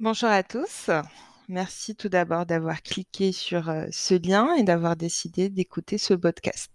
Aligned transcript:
Bonjour 0.00 0.30
à 0.30 0.42
tous. 0.42 0.88
Merci 1.48 1.94
tout 1.94 2.08
d'abord 2.08 2.46
d'avoir 2.46 2.80
cliqué 2.80 3.32
sur 3.32 3.68
euh, 3.68 3.84
ce 3.90 4.14
lien 4.14 4.54
et 4.54 4.62
d'avoir 4.62 4.96
décidé 4.96 5.50
d'écouter 5.50 5.98
ce 5.98 6.14
podcast. 6.14 6.72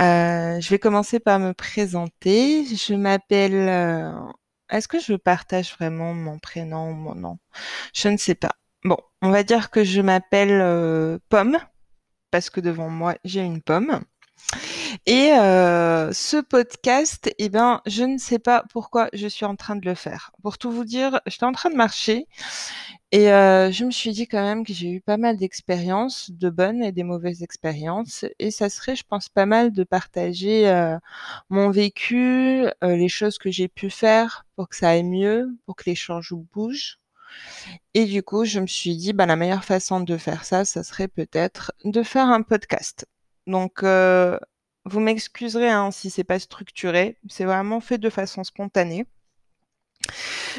Euh, 0.00 0.60
je 0.60 0.68
vais 0.68 0.80
commencer 0.80 1.20
par 1.20 1.38
me 1.38 1.52
présenter. 1.52 2.64
Je 2.64 2.94
m'appelle... 2.94 3.54
euh, 3.54 4.12
Est-ce 4.68 4.88
que 4.88 4.98
je 4.98 5.14
partage 5.14 5.74
vraiment 5.74 6.12
mon 6.12 6.40
prénom 6.40 6.90
ou 6.90 6.94
mon 6.94 7.14
nom? 7.14 7.38
Je 7.94 8.08
ne 8.08 8.16
sais 8.16 8.34
pas. 8.34 8.56
Bon, 8.82 8.98
on 9.22 9.30
va 9.30 9.44
dire 9.44 9.70
que 9.70 9.84
je 9.84 10.00
m'appelle 10.00 11.20
Pomme, 11.28 11.58
parce 12.32 12.50
que 12.50 12.58
devant 12.60 12.90
moi, 12.90 13.14
j'ai 13.22 13.42
une 13.42 13.62
pomme. 13.62 14.02
Et 15.06 15.32
euh, 15.32 16.12
ce 16.12 16.38
podcast, 16.38 17.30
eh 17.38 17.50
ben, 17.50 17.82
je 17.86 18.04
ne 18.04 18.16
sais 18.16 18.38
pas 18.38 18.64
pourquoi 18.70 19.08
je 19.12 19.26
suis 19.28 19.44
en 19.44 19.54
train 19.54 19.76
de 19.76 19.84
le 19.84 19.94
faire. 19.94 20.32
Pour 20.42 20.56
tout 20.56 20.70
vous 20.70 20.84
dire, 20.84 21.20
j'étais 21.26 21.44
en 21.44 21.52
train 21.52 21.68
de 21.68 21.76
marcher 21.76 22.26
et 23.12 23.30
euh, 23.32 23.70
je 23.70 23.84
me 23.84 23.92
suis 23.92 24.10
dit 24.10 24.26
quand 24.26 24.42
même 24.42 24.66
que 24.66 24.72
j'ai 24.72 24.90
eu 24.90 25.00
pas 25.00 25.16
mal 25.18 25.36
d'expériences, 25.36 26.32
de 26.32 26.50
bonnes 26.50 26.82
et 26.82 26.90
des 26.90 27.04
mauvaises 27.04 27.44
expériences. 27.44 28.24
Et 28.40 28.50
ça 28.50 28.68
serait, 28.68 28.96
je 28.96 29.04
pense, 29.08 29.28
pas 29.28 29.46
mal 29.46 29.72
de 29.72 29.84
partager 29.84 30.68
euh, 30.68 30.98
mon 31.48 31.70
vécu, 31.70 32.64
euh, 32.82 32.96
les 32.96 33.08
choses 33.08 33.38
que 33.38 33.52
j'ai 33.52 33.68
pu 33.68 33.88
faire 33.88 34.46
pour 34.56 34.68
que 34.68 34.74
ça 34.74 34.88
aille 34.88 35.04
mieux, 35.04 35.48
pour 35.64 35.76
que 35.76 35.84
les 35.86 35.94
choses 35.94 36.30
bougent. 36.52 36.98
Et 37.94 38.06
du 38.06 38.22
coup, 38.24 38.44
je 38.44 38.58
me 38.58 38.66
suis 38.66 38.96
dit, 38.96 39.12
bah, 39.12 39.26
la 39.26 39.36
meilleure 39.36 39.64
façon 39.64 40.00
de 40.00 40.16
faire 40.16 40.44
ça, 40.44 40.64
ça 40.64 40.82
serait 40.82 41.08
peut-être 41.08 41.72
de 41.84 42.02
faire 42.02 42.26
un 42.28 42.42
podcast. 42.42 43.06
Donc, 43.46 43.84
euh, 43.84 44.38
vous 44.84 45.00
m'excuserez 45.00 45.70
hein, 45.70 45.90
si 45.90 46.10
c'est 46.10 46.24
pas 46.24 46.38
structuré, 46.38 47.18
c'est 47.28 47.44
vraiment 47.44 47.80
fait 47.80 47.98
de 47.98 48.10
façon 48.10 48.44
spontanée. 48.44 49.06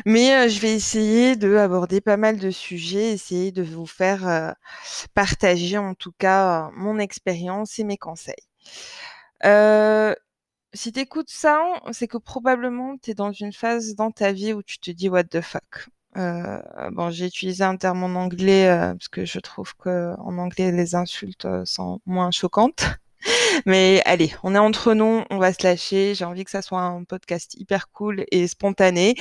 Mais 0.05 0.35
euh, 0.35 0.49
je 0.49 0.59
vais 0.59 0.73
essayer 0.73 1.35
de 1.35 1.55
aborder 1.55 2.01
pas 2.01 2.17
mal 2.17 2.39
de 2.39 2.49
sujets, 2.51 3.11
essayer 3.13 3.51
de 3.51 3.63
vous 3.63 3.85
faire 3.85 4.27
euh, 4.27 4.51
partager 5.13 5.77
en 5.77 5.93
tout 5.93 6.13
cas 6.17 6.69
mon 6.75 6.99
expérience 6.99 7.79
et 7.79 7.83
mes 7.83 7.97
conseils. 7.97 8.35
Euh, 9.45 10.15
si 10.73 10.91
tu 10.91 10.99
écoutes 10.99 11.29
ça, 11.29 11.61
c'est 11.91 12.07
que 12.07 12.17
probablement 12.17 12.97
tu 12.97 13.11
es 13.11 13.13
dans 13.13 13.31
une 13.31 13.53
phase 13.53 13.95
dans 13.95 14.11
ta 14.11 14.31
vie 14.31 14.53
où 14.53 14.63
tu 14.63 14.79
te 14.79 14.91
dis 14.91 15.09
what 15.09 15.25
the 15.25 15.41
fuck? 15.41 15.87
Euh, 16.17 16.61
bon, 16.91 17.11
j'ai 17.11 17.27
utilisé 17.27 17.63
un 17.63 17.75
terme 17.77 18.03
en 18.03 18.19
anglais 18.19 18.69
euh, 18.69 18.93
parce 18.93 19.09
que 19.09 19.25
je 19.25 19.39
trouve 19.39 19.75
que 19.75 20.15
en 20.19 20.37
anglais 20.37 20.71
les 20.71 20.95
insultes 20.95 21.45
euh, 21.45 21.65
sont 21.65 21.99
moins 22.05 22.31
choquantes. 22.31 22.85
Mais 23.65 24.01
allez, 24.05 24.33
on 24.43 24.55
est 24.55 24.59
entre 24.59 24.93
nous, 24.93 25.23
on 25.29 25.37
va 25.37 25.53
se 25.53 25.63
lâcher. 25.63 26.15
J'ai 26.15 26.25
envie 26.25 26.43
que 26.43 26.51
ça 26.51 26.61
soit 26.61 26.81
un 26.81 27.03
podcast 27.03 27.55
hyper 27.57 27.89
cool 27.91 28.25
et 28.31 28.47
spontané. 28.47 29.15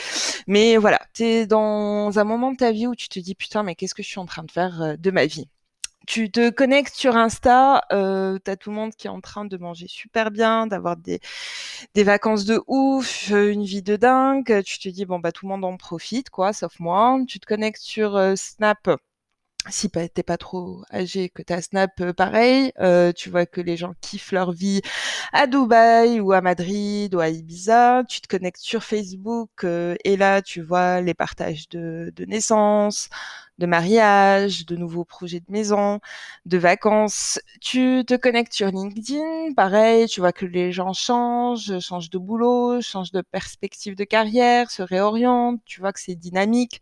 Mais 0.47 0.77
voilà, 0.77 1.01
t'es 1.15 1.47
dans 1.47 2.19
un 2.19 2.25
moment 2.25 2.53
de 2.53 2.57
ta 2.57 2.73
vie 2.73 2.87
où 2.87 2.95
tu 2.95 3.09
te 3.09 3.19
dis 3.19 3.35
putain, 3.35 3.63
mais 3.63 3.75
qu'est-ce 3.75 3.95
que 3.95 4.03
je 4.03 4.09
suis 4.09 4.21
en 4.21 4.27
train 4.27 4.45
de 4.45 4.51
faire 4.51 4.83
euh, 4.83 4.97
de 4.97 5.11
ma 5.11 5.27
vie? 5.27 5.49
Tu 6.07 6.31
te 6.31 6.51
connectes 6.51 6.95
sur 6.95 7.17
Insta, 7.17 7.83
euh, 7.93 8.39
t'as 8.39 8.57
tout 8.57 8.69
le 8.71 8.77
monde 8.77 8.95
qui 8.95 9.07
est 9.07 9.11
en 9.11 9.23
train 9.23 9.47
de 9.47 9.57
manger 9.57 9.87
super 9.89 10.31
bien, 10.31 10.67
d'avoir 10.67 10.99
des, 10.99 11.21
des 11.95 12.05
vacances 12.05 12.45
de 12.45 12.63
ouf, 12.67 13.31
euh, 13.33 13.51
une 13.51 13.65
vie 13.65 13.83
de 13.83 13.97
dingue. 13.97 14.63
Tu 14.65 14.79
te 14.79 14.89
dis 14.91 15.07
bon 15.07 15.19
bah 15.19 15.33
tout 15.33 15.47
le 15.47 15.51
monde 15.53 15.65
en 15.65 15.77
profite 15.79 16.29
quoi, 16.31 16.53
sauf 16.53 16.79
moi. 16.79 17.19
Tu 17.27 17.41
te 17.41 17.47
connectes 17.47 17.81
sur 17.83 18.17
euh, 18.17 18.35
Snap 18.37 18.91
si 19.71 19.91
t'es 19.91 20.23
pas 20.23 20.37
trop 20.37 20.83
âgé, 20.93 21.31
que 21.31 21.43
t'as 21.43 21.63
Snap 21.63 21.93
euh, 22.01 22.13
pareil, 22.13 22.73
euh, 22.81 23.13
tu 23.13 23.31
vois 23.31 23.47
que 23.47 23.61
les 23.61 23.77
gens 23.77 23.95
kiffent 24.01 24.33
leur 24.33 24.53
vie 24.53 24.83
à 25.33 25.47
Dubaï 25.47 26.21
ou 26.21 26.33
à 26.33 26.41
Madrid 26.41 27.15
ou 27.15 27.21
à 27.21 27.29
Ibiza. 27.31 28.03
Tu 28.09 28.21
te 28.21 28.29
connectes 28.29 28.61
sur 28.61 28.85
Facebook 28.85 29.51
euh, 29.65 29.95
et 30.05 30.17
là 30.17 30.43
tu 30.43 30.61
vois 30.63 31.01
les 31.01 31.15
partages 31.15 31.69
de, 31.71 32.13
de 32.15 32.25
naissance, 32.27 33.09
de 33.59 33.67
mariage, 33.67 34.67
de 34.67 34.77
nouveaux 34.77 35.05
projets 35.05 35.41
de 35.41 35.51
maison, 35.51 36.01
de 36.47 36.59
vacances. 36.59 37.41
Tu 37.61 38.05
te 38.07 38.15
connectes 38.15 38.53
sur 38.53 38.69
LinkedIn, 38.69 39.55
pareil, 39.55 40.07
tu 40.09 40.21
vois 40.21 40.33
que 40.33 40.47
les 40.47 40.73
gens 40.73 40.93
changent, 40.93 41.79
changent 41.81 42.11
de 42.11 42.19
boulot, 42.19 42.81
changent 42.83 43.13
de 43.13 43.23
perspective 43.23 43.97
de 43.97 44.05
carrière, 44.05 44.71
se 44.71 44.83
réorientent. 44.83 45.61
Tu 45.65 45.81
vois 45.81 45.93
que 45.93 46.01
c'est 46.01 46.17
dynamique. 46.17 46.81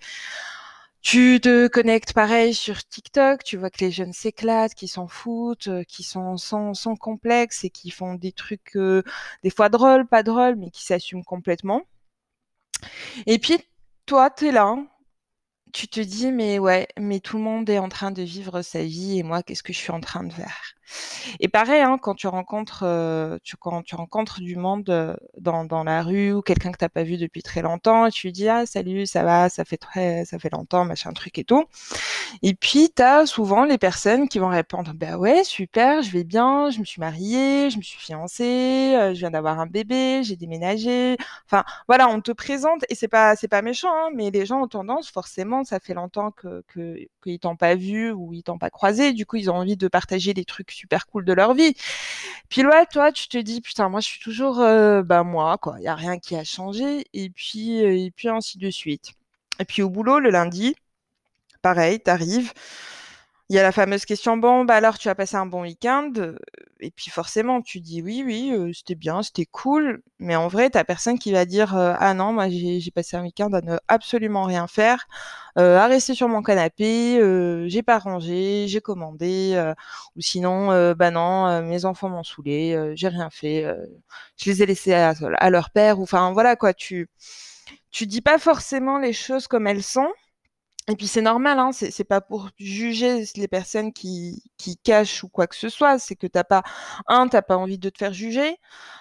Tu 1.02 1.40
te 1.40 1.66
connectes 1.66 2.12
pareil 2.12 2.54
sur 2.54 2.84
TikTok, 2.86 3.42
tu 3.42 3.56
vois 3.56 3.70
que 3.70 3.84
les 3.84 3.90
jeunes 3.90 4.12
s'éclatent, 4.12 4.74
qui 4.74 4.86
s'en 4.86 5.08
foutent, 5.08 5.66
euh, 5.66 5.82
qui 5.82 6.04
sont 6.04 6.36
sans, 6.36 6.74
complexe 6.96 7.64
et 7.64 7.70
qui 7.70 7.90
font 7.90 8.14
des 8.14 8.30
trucs 8.32 8.76
euh, 8.76 9.02
des 9.42 9.50
fois 9.50 9.68
drôles, 9.68 10.06
pas 10.06 10.22
drôles, 10.22 10.54
mais 10.56 10.70
qui 10.70 10.84
s'assument 10.84 11.24
complètement. 11.24 11.82
Et 13.26 13.38
puis 13.38 13.58
toi, 14.06 14.30
t'es 14.30 14.52
là, 14.52 14.76
tu 15.72 15.88
te 15.88 16.00
dis 16.00 16.32
mais 16.32 16.58
ouais, 16.58 16.88
mais 16.98 17.20
tout 17.20 17.36
le 17.38 17.42
monde 17.44 17.68
est 17.70 17.78
en 17.78 17.88
train 17.88 18.10
de 18.12 18.22
vivre 18.22 18.62
sa 18.62 18.82
vie 18.84 19.18
et 19.18 19.22
moi, 19.22 19.42
qu'est-ce 19.42 19.62
que 19.62 19.72
je 19.72 19.78
suis 19.78 19.92
en 19.92 20.00
train 20.00 20.24
de 20.24 20.32
faire? 20.32 20.74
Et 21.40 21.48
pareil, 21.48 21.80
hein, 21.80 21.98
quand 22.00 22.14
tu 22.14 22.26
rencontres, 22.26 22.82
euh, 22.84 23.38
quand 23.60 23.82
tu 23.82 23.94
rencontres 23.94 24.40
du 24.40 24.56
monde 24.56 24.88
euh, 24.90 25.16
dans, 25.38 25.84
la 25.84 26.02
rue 26.02 26.32
ou 26.32 26.42
quelqu'un 26.42 26.72
que 26.72 26.78
t'as 26.78 26.88
pas 26.88 27.02
vu 27.02 27.16
depuis 27.16 27.42
très 27.42 27.62
longtemps, 27.62 28.08
tu 28.10 28.28
lui 28.28 28.32
dis 28.32 28.48
ah 28.48 28.66
salut, 28.66 29.06
ça 29.06 29.22
va, 29.22 29.48
ça 29.48 29.64
fait 29.64 29.76
très, 29.76 30.24
ça 30.24 30.38
fait 30.38 30.50
longtemps, 30.52 30.84
machin 30.84 31.12
truc 31.12 31.38
et 31.38 31.44
tout. 31.44 31.64
Et 32.42 32.54
puis 32.54 32.90
tu 32.94 33.02
as 33.02 33.26
souvent 33.26 33.64
les 33.64 33.78
personnes 33.78 34.28
qui 34.28 34.38
vont 34.38 34.48
répondre 34.48 34.92
bah 34.94 35.16
ouais 35.16 35.44
super, 35.44 36.02
je 36.02 36.10
vais 36.10 36.24
bien, 36.24 36.70
je 36.70 36.80
me 36.80 36.84
suis 36.84 37.00
mariée, 37.00 37.70
je 37.70 37.76
me 37.78 37.82
suis 37.82 37.98
fiancée, 37.98 38.94
euh, 38.96 39.14
je 39.14 39.20
viens 39.20 39.30
d'avoir 39.30 39.60
un 39.60 39.66
bébé, 39.66 40.22
j'ai 40.24 40.36
déménagé. 40.36 41.16
Enfin 41.46 41.64
voilà, 41.88 42.08
on 42.08 42.20
te 42.20 42.32
présente 42.32 42.84
et 42.88 42.94
c'est 42.94 43.08
pas 43.08 43.36
c'est 43.36 43.48
pas 43.48 43.62
méchant, 43.62 43.92
hein, 43.92 44.10
mais 44.14 44.30
les 44.30 44.46
gens 44.46 44.62
ont 44.62 44.68
tendance 44.68 45.10
forcément, 45.10 45.64
ça 45.64 45.80
fait 45.80 45.94
longtemps 45.94 46.30
que 46.30 46.62
que 46.68 46.96
qu'ils 47.22 47.38
t'ont 47.38 47.56
pas 47.56 47.74
vu 47.74 48.12
ou 48.12 48.32
ils 48.32 48.42
t'ont 48.42 48.58
pas 48.58 48.70
croisé, 48.70 49.12
du 49.12 49.26
coup 49.26 49.36
ils 49.36 49.50
ont 49.50 49.54
envie 49.56 49.76
de 49.76 49.88
partager 49.88 50.34
des 50.34 50.44
trucs 50.44 50.71
super 50.74 51.06
cool 51.06 51.24
de 51.24 51.32
leur 51.32 51.54
vie. 51.54 51.74
Puis 52.48 52.62
là, 52.62 52.86
toi, 52.86 53.12
tu 53.12 53.28
te 53.28 53.38
dis, 53.38 53.60
putain, 53.60 53.88
moi, 53.88 54.00
je 54.00 54.06
suis 54.06 54.20
toujours, 54.20 54.60
euh, 54.60 55.02
bah, 55.02 55.22
moi, 55.24 55.58
quoi. 55.58 55.76
Il 55.78 55.84
y 55.84 55.88
a 55.88 55.94
rien 55.94 56.18
qui 56.18 56.36
a 56.36 56.44
changé. 56.44 57.06
Et 57.14 57.30
puis, 57.30 57.84
euh, 57.84 57.96
et 57.96 58.10
puis, 58.10 58.28
ainsi 58.28 58.58
de 58.58 58.70
suite. 58.70 59.12
Et 59.58 59.64
puis, 59.64 59.82
au 59.82 59.90
boulot, 59.90 60.18
le 60.18 60.30
lundi, 60.30 60.74
pareil, 61.62 62.00
t'arrives. 62.00 62.52
Il 63.52 63.56
y 63.56 63.58
a 63.58 63.62
la 63.62 63.72
fameuse 63.72 64.06
question, 64.06 64.38
bon, 64.38 64.64
bah 64.64 64.76
alors 64.76 64.96
tu 64.98 65.10
as 65.10 65.14
passé 65.14 65.36
un 65.36 65.44
bon 65.44 65.60
week-end. 65.62 66.10
Euh, 66.16 66.38
Et 66.80 66.90
puis 66.90 67.10
forcément, 67.10 67.60
tu 67.60 67.80
dis 67.80 68.00
oui, 68.02 68.22
oui, 68.26 68.50
euh, 68.54 68.72
c'était 68.72 68.94
bien, 68.94 69.22
c'était 69.22 69.44
cool. 69.44 70.02
Mais 70.18 70.36
en 70.36 70.48
vrai, 70.48 70.70
t'as 70.70 70.84
personne 70.84 71.18
qui 71.18 71.32
va 71.32 71.44
dire, 71.44 71.76
euh, 71.76 71.92
ah 71.98 72.14
non, 72.14 72.32
moi 72.32 72.48
j'ai 72.48 72.90
passé 72.94 73.16
un 73.16 73.22
week-end 73.22 73.52
à 73.52 73.60
ne 73.60 73.76
absolument 73.88 74.44
rien 74.44 74.66
faire, 74.68 75.06
euh, 75.58 75.76
à 75.78 75.86
rester 75.86 76.14
sur 76.14 76.28
mon 76.28 76.42
canapé, 76.42 77.18
euh, 77.20 77.68
j'ai 77.68 77.82
pas 77.82 77.98
rangé, 77.98 78.66
j'ai 78.68 78.80
commandé, 78.80 79.72
ou 80.16 80.20
sinon, 80.22 80.94
bah 80.94 81.10
non, 81.10 81.62
mes 81.62 81.84
enfants 81.84 82.08
m'ont 82.08 82.24
saoulé, 82.24 82.92
j'ai 82.96 83.08
rien 83.08 83.28
fait, 83.30 83.66
je 84.38 84.50
les 84.50 84.62
ai 84.62 84.66
laissés 84.66 84.94
à, 84.94 85.12
à 85.38 85.50
leur 85.50 85.70
père. 85.70 85.98
Ou 86.00 86.04
enfin 86.04 86.32
voilà 86.32 86.56
quoi, 86.56 86.72
tu 86.74 87.08
tu 87.90 88.06
dis 88.06 88.22
pas 88.22 88.38
forcément 88.38 88.98
les 88.98 89.12
choses 89.12 89.46
comme 89.48 89.66
elles 89.66 89.82
sont. 89.84 90.08
Et 90.88 90.96
puis 90.96 91.06
c'est 91.06 91.22
normal, 91.22 91.60
hein, 91.60 91.70
c'est 91.72 92.02
pas 92.04 92.20
pour 92.20 92.50
juger 92.58 93.24
les 93.36 93.46
personnes 93.46 93.92
qui, 93.92 94.42
qui 94.58 94.76
cachent 94.76 95.22
ou 95.22 95.28
quoi 95.28 95.46
que 95.46 95.54
ce 95.54 95.68
soit, 95.68 96.00
c'est 96.00 96.16
que 96.16 96.26
t'as 96.26 96.42
pas, 96.42 96.64
un, 97.06 97.28
t'as 97.28 97.40
pas 97.42 97.56
envie 97.56 97.78
de 97.78 97.88
te 97.88 97.98
faire 97.98 98.12
juger, 98.12 98.56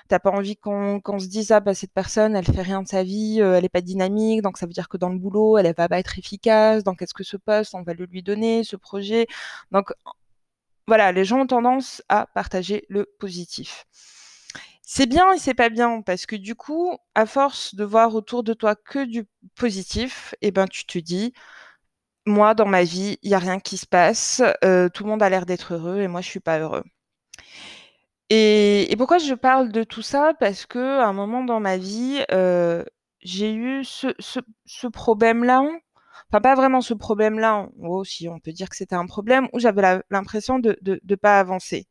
t'as 0.07 0.19
pas 0.19 0.29
envie 0.29 0.55
qu'on 0.57 0.99
qu'on 1.01 1.17
se 1.17 1.25
dise, 1.25 1.51
ah 1.51 1.59
bah 1.59 1.73
cette 1.73 1.91
personne, 1.91 2.35
elle 2.35 2.45
fait 2.45 2.61
rien 2.61 2.83
de 2.83 2.87
sa 2.87 3.03
vie, 3.03 3.41
euh, 3.41 3.57
elle 3.57 3.65
est 3.65 3.69
pas 3.69 3.81
dynamique, 3.81 4.43
donc 4.43 4.59
ça 4.59 4.67
veut 4.67 4.73
dire 4.73 4.89
que 4.89 4.97
dans 4.97 5.09
le 5.09 5.17
boulot, 5.17 5.57
elle, 5.57 5.65
elle 5.65 5.73
va 5.75 5.89
pas 5.89 5.97
être 5.97 6.19
efficace, 6.19 6.83
donc 6.83 7.01
est-ce 7.01 7.15
que 7.15 7.23
ce 7.23 7.35
poste, 7.37 7.73
on 7.73 7.81
va 7.81 7.95
le 7.95 8.05
lui 8.05 8.21
donner, 8.21 8.63
ce 8.63 8.75
projet. 8.75 9.25
Donc 9.71 9.91
voilà, 10.87 11.11
les 11.11 11.25
gens 11.25 11.39
ont 11.41 11.47
tendance 11.47 12.03
à 12.09 12.27
partager 12.27 12.85
le 12.89 13.05
positif. 13.19 13.85
C'est 14.83 15.05
bien 15.05 15.31
et 15.33 15.37
c'est 15.39 15.53
pas 15.53 15.69
bien 15.69 16.01
parce 16.01 16.25
que 16.25 16.35
du 16.35 16.53
coup, 16.55 16.97
à 17.15 17.25
force 17.25 17.75
de 17.75 17.83
voir 17.85 18.13
autour 18.15 18.43
de 18.43 18.53
toi 18.53 18.75
que 18.75 19.05
du 19.05 19.25
positif, 19.55 20.35
eh 20.41 20.51
ben 20.51 20.67
tu 20.67 20.85
te 20.85 20.99
dis, 20.99 21.33
moi, 22.25 22.53
dans 22.53 22.67
ma 22.67 22.83
vie, 22.83 23.17
il 23.23 23.31
y 23.31 23.33
a 23.33 23.39
rien 23.39 23.59
qui 23.59 23.77
se 23.77 23.85
passe. 23.85 24.41
euh, 24.63 24.89
tout 24.89 25.03
le 25.03 25.09
monde 25.09 25.23
a 25.23 25.29
l'air 25.29 25.45
d'être 25.45 25.73
heureux 25.73 26.01
et 26.01 26.07
moi, 26.07 26.21
je 26.21 26.27
suis 26.27 26.39
pas 26.39 26.59
heureux. 26.59 26.83
Et, 28.29 28.93
pourquoi 28.97 29.17
je 29.17 29.33
parle 29.33 29.71
de 29.71 29.83
tout 29.83 30.01
ça? 30.01 30.33
Parce 30.39 30.65
que 30.65 30.79
à 30.79 31.07
un 31.07 31.13
moment 31.13 31.43
dans 31.43 31.59
ma 31.59 31.77
vie, 31.77 32.23
euh, 32.31 32.83
j'ai 33.21 33.53
eu 33.53 33.83
ce, 33.83 34.87
problème-là. 34.87 35.61
Enfin, 36.29 36.41
pas 36.41 36.55
vraiment 36.55 36.81
ce 36.81 36.93
problème-là. 36.93 37.67
Oh, 37.81 38.03
si 38.05 38.29
on 38.29 38.39
peut 38.39 38.53
dire 38.53 38.69
que 38.69 38.77
c'était 38.77 38.95
un 38.95 39.05
problème 39.05 39.49
où 39.53 39.59
j'avais 39.59 40.01
l'impression 40.09 40.59
de, 40.59 40.77
de 40.81 41.15
pas 41.15 41.39
avancer. 41.39 41.87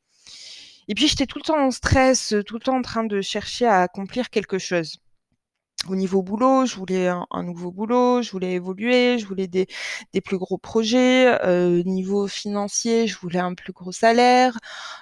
Et 0.88 0.94
puis, 0.94 1.08
j'étais 1.08 1.26
tout 1.26 1.38
le 1.38 1.44
temps 1.44 1.58
en 1.58 1.70
stress, 1.70 2.34
tout 2.46 2.54
le 2.54 2.60
temps 2.60 2.76
en 2.78 2.82
train 2.82 3.04
de 3.04 3.20
chercher 3.20 3.66
à 3.66 3.82
accomplir 3.82 4.30
quelque 4.30 4.58
chose 4.58 4.98
au 5.88 5.96
niveau 5.96 6.22
boulot, 6.22 6.66
je 6.66 6.76
voulais 6.76 7.08
un, 7.08 7.26
un 7.30 7.42
nouveau 7.42 7.72
boulot, 7.72 8.22
je 8.22 8.30
voulais 8.30 8.52
évoluer, 8.52 9.18
je 9.18 9.26
voulais 9.26 9.46
des, 9.48 9.66
des 10.12 10.20
plus 10.20 10.38
gros 10.38 10.58
projets. 10.58 11.38
Euh, 11.44 11.82
niveau 11.84 12.28
financier, 12.28 13.06
je 13.06 13.18
voulais 13.18 13.38
un 13.38 13.54
plus 13.54 13.72
gros 13.72 13.92
salaire. 13.92 14.58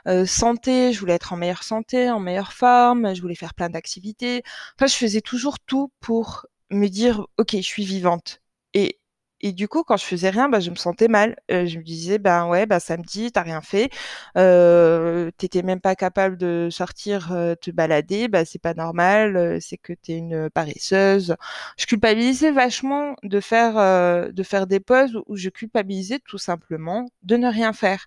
Euh, 0.07 0.25
santé, 0.27 0.93
je 0.93 1.01
voulais 1.01 1.15
être 1.15 1.33
en 1.33 1.37
meilleure 1.37 1.65
santé, 1.65 2.11
en 2.11 2.21
meilleure 2.21 2.53
forme. 2.53 3.15
Je 3.15 3.21
voulais 3.21 3.35
faire 3.35 3.55
plein 3.55 3.69
d'activités. 3.71 4.43
Enfin, 4.77 4.87
je 4.87 4.95
faisais 4.97 5.21
toujours 5.21 5.59
tout 5.61 5.93
pour 6.01 6.47
me 6.71 6.89
dire, 6.89 7.27
ok, 7.39 7.53
je 7.57 7.61
suis 7.63 7.85
vivante. 7.85 8.41
Et 8.75 9.01
Et 9.41 9.53
du 9.53 9.69
coup, 9.69 9.85
quand 9.85 9.97
je 9.97 10.05
faisais 10.05 10.31
rien, 10.31 10.49
bah, 10.49 10.61
je 10.61 10.71
me 10.71 10.77
sentais 10.77 11.09
mal. 11.09 11.37
Euh, 11.51 11.67
je 11.67 11.79
me 11.79 11.85
disais, 11.85 12.19
ben 12.19 12.47
ouais, 12.49 12.67
bah 12.67 12.81
samedi, 12.81 13.31
t'as 13.33 13.43
rien 13.43 13.61
fait, 13.61 13.91
euh, 14.37 15.31
t'étais 15.39 15.63
même 15.63 15.81
pas 15.81 15.95
capable 15.95 16.37
de 16.37 16.69
sortir 16.71 17.33
euh, 17.33 17.55
te 17.55 17.71
balader, 17.71 18.29
bah 18.29 18.45
c'est 18.45 18.59
pas 18.61 18.75
normal, 18.75 19.37
euh, 19.37 19.59
c'est 19.61 19.77
que 19.79 19.93
t'es 19.93 20.17
une 20.17 20.51
paresseuse. 20.51 21.37
Je 21.79 21.87
culpabilisais 21.87 22.51
vachement 22.51 23.15
de 23.23 23.41
faire 23.41 23.79
euh, 23.79 24.33
de 24.33 24.43
faire 24.43 24.67
des 24.67 24.81
pauses 24.81 25.19
où 25.27 25.37
je 25.37 25.49
culpabilisais 25.51 26.19
tout 26.27 26.39
simplement 26.39 27.07
de 27.23 27.37
ne 27.37 27.49
rien 27.49 27.73
faire. 27.73 28.07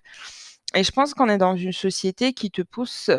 Et 0.74 0.84
je 0.84 0.90
pense 0.92 1.14
qu'on 1.14 1.28
est 1.28 1.38
dans 1.38 1.56
une 1.56 1.72
société 1.72 2.32
qui 2.32 2.50
te 2.50 2.62
pousse 2.62 3.10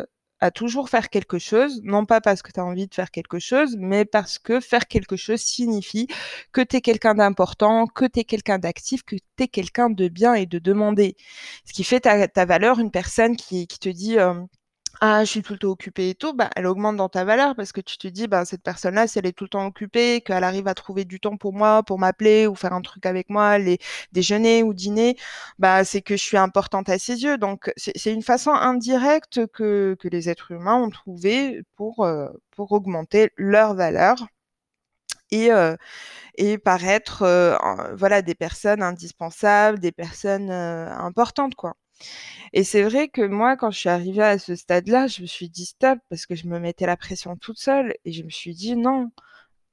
à 0.44 0.50
toujours 0.50 0.90
faire 0.90 1.08
quelque 1.08 1.38
chose, 1.38 1.80
non 1.84 2.04
pas 2.04 2.20
parce 2.20 2.42
que 2.42 2.52
tu 2.52 2.60
as 2.60 2.64
envie 2.66 2.86
de 2.86 2.94
faire 2.94 3.10
quelque 3.10 3.38
chose, 3.38 3.76
mais 3.78 4.04
parce 4.04 4.38
que 4.38 4.60
faire 4.60 4.86
quelque 4.88 5.16
chose 5.16 5.40
signifie 5.40 6.06
que 6.52 6.60
tu 6.60 6.76
es 6.76 6.80
quelqu'un 6.82 7.14
d'important, 7.14 7.86
que 7.86 8.04
tu 8.04 8.20
es 8.20 8.24
quelqu'un 8.24 8.58
d'actif, 8.58 9.02
que 9.04 9.16
tu 9.16 9.44
es 9.44 9.48
quelqu'un 9.48 9.88
de 9.88 10.08
bien 10.08 10.34
et 10.34 10.44
de 10.44 10.58
demander. 10.58 11.16
Ce 11.64 11.72
qui 11.72 11.82
fait 11.82 12.00
ta, 12.00 12.28
ta 12.28 12.44
valeur, 12.44 12.78
une 12.78 12.90
personne 12.90 13.36
qui, 13.36 13.66
te 13.66 13.88
dit... 13.88 14.18
Euh, 14.18 14.34
ah, 15.00 15.24
je 15.24 15.30
suis 15.30 15.42
tout 15.42 15.52
le 15.54 15.58
temps 15.58 15.68
occupée 15.68 16.10
et 16.10 16.14
tout, 16.14 16.32
bah, 16.34 16.48
elle 16.56 16.66
augmente 16.66 16.96
dans 16.96 17.08
ta 17.08 17.24
valeur 17.24 17.54
parce 17.56 17.72
que 17.72 17.80
tu 17.80 17.98
te 17.98 18.08
dis, 18.08 18.26
bah, 18.28 18.44
cette 18.44 18.62
personne-là, 18.62 19.06
si 19.06 19.18
elle 19.18 19.26
est 19.26 19.32
tout 19.32 19.44
le 19.44 19.48
temps 19.50 19.66
occupée, 19.66 20.20
qu'elle 20.22 20.44
arrive 20.44 20.68
à 20.68 20.74
trouver 20.74 21.04
du 21.04 21.20
temps 21.20 21.36
pour 21.36 21.52
moi, 21.52 21.82
pour 21.82 21.98
m'appeler 21.98 22.46
ou 22.46 22.54
faire 22.54 22.72
un 22.72 22.80
truc 22.82 23.04
avec 23.06 23.28
moi, 23.30 23.48
aller 23.48 23.78
déjeuner 24.12 24.62
ou 24.62 24.72
dîner, 24.74 25.16
bah, 25.58 25.84
c'est 25.84 26.02
que 26.02 26.16
je 26.16 26.22
suis 26.22 26.36
importante 26.38 26.88
à 26.88 26.98
ses 26.98 27.22
yeux. 27.22 27.38
Donc, 27.38 27.72
c'est 27.76 28.12
une 28.12 28.22
façon 28.22 28.52
indirecte 28.52 29.46
que, 29.48 29.96
que 30.00 30.08
les 30.08 30.28
êtres 30.30 30.52
humains 30.52 30.76
ont 30.76 30.90
trouvé 30.90 31.62
pour, 31.76 32.04
euh, 32.04 32.28
pour 32.52 32.72
augmenter 32.72 33.30
leur 33.36 33.74
valeur 33.74 34.16
et, 35.30 35.50
euh, 35.52 35.76
et 36.36 36.58
paraître, 36.58 37.22
euh, 37.22 37.56
voilà, 37.96 38.22
des 38.22 38.34
personnes 38.34 38.82
indispensables, 38.82 39.78
des 39.80 39.92
personnes 39.92 40.50
euh, 40.50 40.90
importantes, 40.98 41.54
quoi. 41.56 41.74
Et 42.52 42.64
c'est 42.64 42.82
vrai 42.82 43.08
que 43.08 43.22
moi, 43.22 43.56
quand 43.56 43.70
je 43.70 43.78
suis 43.78 43.88
arrivée 43.88 44.22
à 44.22 44.38
ce 44.38 44.54
stade-là, 44.54 45.06
je 45.06 45.22
me 45.22 45.26
suis 45.26 45.48
dit 45.48 45.66
stop 45.66 45.98
parce 46.08 46.26
que 46.26 46.34
je 46.34 46.46
me 46.46 46.58
mettais 46.58 46.86
la 46.86 46.96
pression 46.96 47.36
toute 47.36 47.58
seule 47.58 47.94
et 48.04 48.12
je 48.12 48.22
me 48.22 48.30
suis 48.30 48.54
dit 48.54 48.76
non. 48.76 49.10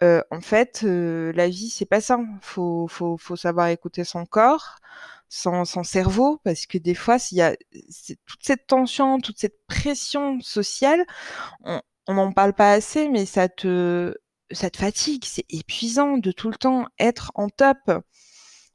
Euh, 0.03 0.23
en 0.31 0.41
fait, 0.41 0.81
euh, 0.83 1.31
la 1.33 1.47
vie, 1.47 1.69
c'est 1.69 1.85
pas 1.85 2.01
ça. 2.01 2.19
Faut, 2.41 2.87
faut, 2.87 3.17
faut 3.17 3.35
savoir 3.35 3.67
écouter 3.67 4.03
son 4.03 4.25
corps, 4.25 4.77
son, 5.29 5.63
son 5.65 5.83
cerveau, 5.83 6.39
parce 6.43 6.65
que 6.65 6.77
des 6.79 6.95
fois, 6.95 7.19
s'il 7.19 7.37
y 7.37 7.41
a 7.43 7.55
toute 8.25 8.43
cette 8.43 8.67
tension, 8.67 9.19
toute 9.19 9.37
cette 9.39 9.65
pression 9.67 10.39
sociale, 10.41 11.05
on 12.07 12.13
n'en 12.13 12.31
parle 12.31 12.53
pas 12.53 12.71
assez, 12.71 13.09
mais 13.09 13.25
ça 13.25 13.47
te, 13.49 14.15
ça 14.51 14.69
te 14.69 14.77
fatigue. 14.77 15.23
C'est 15.25 15.45
épuisant 15.49 16.17
de 16.17 16.31
tout 16.31 16.49
le 16.49 16.57
temps 16.57 16.87
être 16.99 17.31
en 17.35 17.49
top 17.49 17.77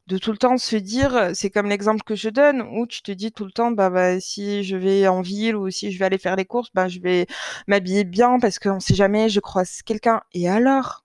de 0.06 0.18
tout 0.18 0.30
le 0.30 0.38
temps 0.38 0.56
se 0.58 0.76
dire, 0.76 1.30
c'est 1.34 1.50
comme 1.50 1.68
l'exemple 1.68 2.02
que 2.04 2.14
je 2.14 2.28
donne, 2.28 2.62
où 2.62 2.86
tu 2.86 3.02
te 3.02 3.10
dis 3.10 3.32
tout 3.32 3.44
le 3.44 3.50
temps, 3.50 3.72
bah, 3.72 3.90
bah, 3.90 4.20
si 4.20 4.62
je 4.62 4.76
vais 4.76 5.08
en 5.08 5.20
ville 5.20 5.56
ou 5.56 5.70
si 5.70 5.90
je 5.90 5.98
vais 5.98 6.04
aller 6.04 6.18
faire 6.18 6.36
les 6.36 6.44
courses, 6.44 6.70
bah, 6.74 6.88
je 6.88 7.00
vais 7.00 7.26
m'habiller 7.66 8.04
bien 8.04 8.38
parce 8.38 8.58
qu'on 8.58 8.80
sait 8.80 8.94
jamais, 8.94 9.28
je 9.28 9.40
croise 9.40 9.82
quelqu'un. 9.82 10.22
Et 10.32 10.48
alors, 10.48 11.04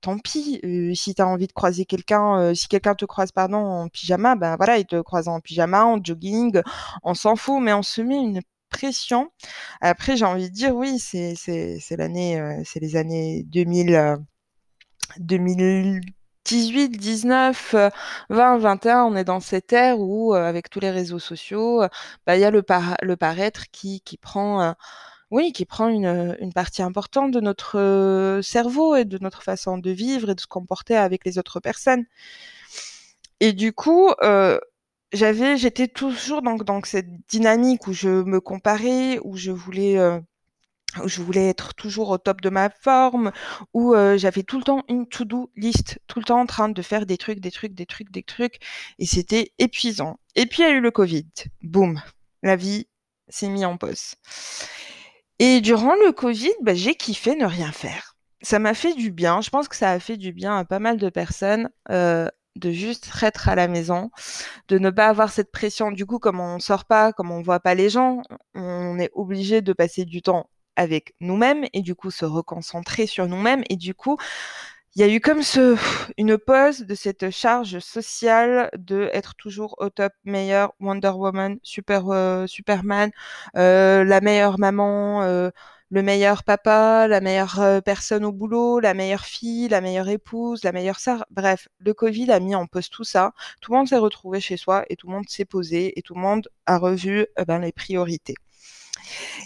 tant 0.00 0.18
pis, 0.18 0.60
euh, 0.64 0.94
si 0.94 1.14
tu 1.14 1.22
as 1.22 1.26
envie 1.28 1.46
de 1.46 1.52
croiser 1.52 1.84
quelqu'un, 1.84 2.38
euh, 2.40 2.54
si 2.54 2.68
quelqu'un 2.68 2.94
te 2.94 3.04
croise, 3.04 3.32
pardon, 3.32 3.58
en 3.58 3.88
pyjama, 3.88 4.36
ben 4.36 4.56
voilà, 4.56 4.78
il 4.78 4.86
te 4.86 5.00
croise 5.00 5.28
en 5.28 5.40
pyjama, 5.40 5.84
en 5.84 6.02
jogging, 6.02 6.60
on 7.02 7.14
s'en 7.14 7.36
fout, 7.36 7.60
mais 7.62 7.72
on 7.74 7.82
se 7.82 8.00
met 8.02 8.16
une 8.16 8.40
pression. 8.70 9.30
Après, 9.80 10.16
j'ai 10.16 10.24
envie 10.24 10.50
de 10.50 10.54
dire, 10.54 10.74
oui, 10.74 10.98
c'est, 10.98 11.34
l'année, 11.96 12.40
euh, 12.40 12.62
c'est 12.64 12.80
les 12.80 12.96
années 12.96 13.44
2000, 13.44 14.18
2000, 15.18 16.00
18, 16.48 16.96
19, 16.96 17.74
20, 18.30 18.58
21, 18.58 19.04
on 19.04 19.16
est 19.16 19.24
dans 19.24 19.40
cette 19.40 19.70
ère 19.74 20.00
où, 20.00 20.34
euh, 20.34 20.48
avec 20.48 20.70
tous 20.70 20.80
les 20.80 20.90
réseaux 20.90 21.18
sociaux, 21.18 21.82
euh, 21.82 21.88
bah, 22.26 22.36
il 22.36 22.40
y 22.40 22.44
a 22.44 22.50
le, 22.50 22.62
par 22.62 22.96
le 23.02 23.16
paraître 23.16 23.64
qui, 23.70 24.00
qui 24.00 24.16
prend, 24.16 24.62
euh, 24.62 24.72
oui, 25.30 25.52
qui 25.52 25.66
prend 25.66 25.88
une, 25.88 26.36
une, 26.40 26.54
partie 26.54 26.82
importante 26.82 27.32
de 27.32 27.40
notre 27.40 28.40
cerveau 28.42 28.96
et 28.96 29.04
de 29.04 29.18
notre 29.20 29.42
façon 29.42 29.76
de 29.76 29.90
vivre 29.90 30.30
et 30.30 30.34
de 30.34 30.40
se 30.40 30.46
comporter 30.46 30.96
avec 30.96 31.26
les 31.26 31.38
autres 31.38 31.60
personnes. 31.60 32.06
Et 33.40 33.52
du 33.52 33.72
coup, 33.72 34.10
j'avais, 35.12 35.56
j'étais 35.58 35.88
toujours 35.88 36.42
dans, 36.42 36.56
dans 36.56 36.82
cette 36.84 37.08
dynamique 37.28 37.86
où 37.88 37.92
je 37.92 38.08
me 38.08 38.40
comparais, 38.40 39.18
où 39.22 39.36
je 39.36 39.50
voulais 39.50 39.98
où 41.02 41.08
je 41.08 41.20
voulais 41.20 41.48
être 41.48 41.74
toujours 41.74 42.10
au 42.10 42.18
top 42.18 42.40
de 42.40 42.50
ma 42.50 42.70
forme, 42.70 43.32
où 43.74 43.94
euh, 43.94 44.16
j'avais 44.16 44.42
tout 44.42 44.58
le 44.58 44.64
temps 44.64 44.84
une 44.88 45.06
to-do 45.06 45.50
list, 45.56 46.00
tout 46.06 46.18
le 46.18 46.24
temps 46.24 46.40
en 46.40 46.46
train 46.46 46.68
de 46.68 46.82
faire 46.82 47.06
des 47.06 47.18
trucs, 47.18 47.40
des 47.40 47.50
trucs, 47.50 47.74
des 47.74 47.86
trucs, 47.86 48.10
des 48.10 48.22
trucs, 48.22 48.58
et 48.98 49.06
c'était 49.06 49.52
épuisant. 49.58 50.18
Et 50.34 50.46
puis 50.46 50.62
il 50.62 50.66
y 50.66 50.68
a 50.68 50.72
eu 50.72 50.80
le 50.80 50.90
Covid, 50.90 51.26
boum, 51.62 52.00
la 52.42 52.56
vie 52.56 52.86
s'est 53.28 53.48
mise 53.48 53.64
en 53.64 53.76
pause. 53.76 54.14
Et 55.38 55.60
durant 55.60 55.94
le 55.94 56.12
Covid, 56.12 56.52
bah, 56.62 56.74
j'ai 56.74 56.94
kiffé 56.94 57.36
ne 57.36 57.46
rien 57.46 57.70
faire. 57.70 58.16
Ça 58.40 58.58
m'a 58.58 58.74
fait 58.74 58.94
du 58.94 59.10
bien, 59.10 59.40
je 59.40 59.50
pense 59.50 59.68
que 59.68 59.76
ça 59.76 59.90
a 59.90 60.00
fait 60.00 60.16
du 60.16 60.32
bien 60.32 60.56
à 60.56 60.64
pas 60.64 60.78
mal 60.78 60.96
de 60.96 61.10
personnes. 61.10 61.70
Euh, 61.90 62.28
de 62.56 62.72
juste 62.72 63.08
être 63.22 63.48
à 63.48 63.54
la 63.54 63.68
maison, 63.68 64.10
de 64.66 64.78
ne 64.78 64.90
pas 64.90 65.06
avoir 65.06 65.30
cette 65.30 65.52
pression. 65.52 65.92
Du 65.92 66.06
coup, 66.06 66.18
comme 66.18 66.40
on 66.40 66.58
sort 66.58 66.86
pas, 66.86 67.12
comme 67.12 67.30
on 67.30 67.40
voit 67.40 67.60
pas 67.60 67.76
les 67.76 67.88
gens, 67.88 68.22
on 68.54 68.98
est 68.98 69.10
obligé 69.14 69.62
de 69.62 69.72
passer 69.72 70.04
du 70.04 70.22
temps 70.22 70.50
avec 70.78 71.14
nous-mêmes 71.20 71.66
et 71.74 71.82
du 71.82 71.94
coup 71.94 72.10
se 72.10 72.24
reconcentrer 72.24 73.06
sur 73.06 73.26
nous-mêmes 73.26 73.64
et 73.68 73.76
du 73.76 73.94
coup 73.94 74.16
il 74.94 75.02
y 75.02 75.04
a 75.04 75.14
eu 75.14 75.20
comme 75.20 75.42
ce, 75.42 75.76
une 76.16 76.38
pause 76.38 76.80
de 76.80 76.94
cette 76.94 77.30
charge 77.30 77.78
sociale 77.78 78.70
de 78.76 79.10
être 79.12 79.34
toujours 79.36 79.76
au 79.78 79.90
top, 79.90 80.12
meilleure 80.24 80.72
Wonder 80.80 81.10
Woman, 81.10 81.58
super 81.62 82.08
euh, 82.08 82.46
Superman, 82.48 83.10
euh, 83.56 84.02
la 84.02 84.20
meilleure 84.20 84.58
maman, 84.58 85.22
euh, 85.22 85.50
le 85.90 86.02
meilleur 86.02 86.42
papa, 86.42 87.06
la 87.06 87.20
meilleure 87.20 87.60
euh, 87.60 87.80
personne 87.80 88.24
au 88.24 88.32
boulot, 88.32 88.80
la 88.80 88.92
meilleure 88.94 89.24
fille, 89.24 89.68
la 89.68 89.80
meilleure 89.80 90.08
épouse, 90.08 90.64
la 90.64 90.72
meilleure 90.72 90.98
sœur. 91.00 91.24
Bref, 91.30 91.68
le 91.78 91.94
Covid 91.94 92.30
a 92.32 92.40
mis 92.40 92.54
en 92.54 92.66
pause 92.66 92.90
tout 92.90 93.04
ça. 93.04 93.32
Tout 93.60 93.72
le 93.72 93.78
monde 93.78 93.88
s'est 93.88 93.98
retrouvé 93.98 94.40
chez 94.40 94.56
soi 94.56 94.84
et 94.90 94.96
tout 94.96 95.06
le 95.06 95.12
monde 95.14 95.28
s'est 95.28 95.44
posé 95.44 95.98
et 95.98 96.02
tout 96.02 96.14
le 96.14 96.20
monde 96.20 96.48
a 96.66 96.78
revu 96.78 97.26
ben, 97.46 97.60
les 97.60 97.72
priorités. 97.72 98.34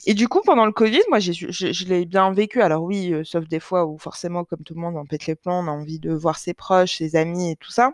Et 0.06 0.14
du 0.14 0.28
coup, 0.28 0.40
pendant 0.44 0.66
le 0.66 0.72
Covid, 0.72 1.02
moi, 1.08 1.18
je, 1.20 1.84
l'ai 1.86 2.04
bien 2.04 2.32
vécu. 2.32 2.60
Alors 2.62 2.82
oui, 2.82 3.12
euh, 3.12 3.24
sauf 3.24 3.46
des 3.46 3.60
fois 3.60 3.86
où 3.86 3.98
forcément, 3.98 4.44
comme 4.44 4.62
tout 4.62 4.74
le 4.74 4.80
monde, 4.80 4.96
on 4.96 5.06
pète 5.06 5.26
les 5.26 5.34
plombs, 5.34 5.64
on 5.64 5.68
a 5.68 5.70
envie 5.70 5.98
de 5.98 6.12
voir 6.12 6.38
ses 6.38 6.54
proches, 6.54 6.98
ses 6.98 7.16
amis 7.16 7.52
et 7.52 7.56
tout 7.56 7.70
ça. 7.70 7.92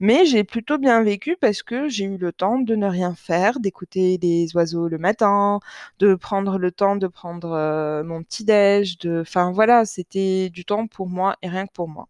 Mais 0.00 0.26
j'ai 0.26 0.44
plutôt 0.44 0.78
bien 0.78 1.02
vécu 1.02 1.36
parce 1.40 1.62
que 1.62 1.88
j'ai 1.88 2.04
eu 2.04 2.18
le 2.18 2.32
temps 2.32 2.58
de 2.58 2.74
ne 2.76 2.86
rien 2.86 3.14
faire, 3.14 3.60
d'écouter 3.60 4.18
les 4.22 4.54
oiseaux 4.54 4.88
le 4.88 4.98
matin, 4.98 5.60
de 5.98 6.14
prendre 6.14 6.58
le 6.58 6.70
temps 6.70 6.96
de 6.96 7.06
prendre 7.06 7.52
euh, 7.52 8.04
mon 8.04 8.22
petit 8.22 8.44
déj, 8.44 8.98
de, 8.98 9.20
enfin 9.22 9.50
voilà, 9.52 9.84
c'était 9.84 10.50
du 10.50 10.64
temps 10.64 10.86
pour 10.86 11.08
moi 11.08 11.36
et 11.42 11.48
rien 11.48 11.66
que 11.66 11.72
pour 11.72 11.88
moi. 11.88 12.08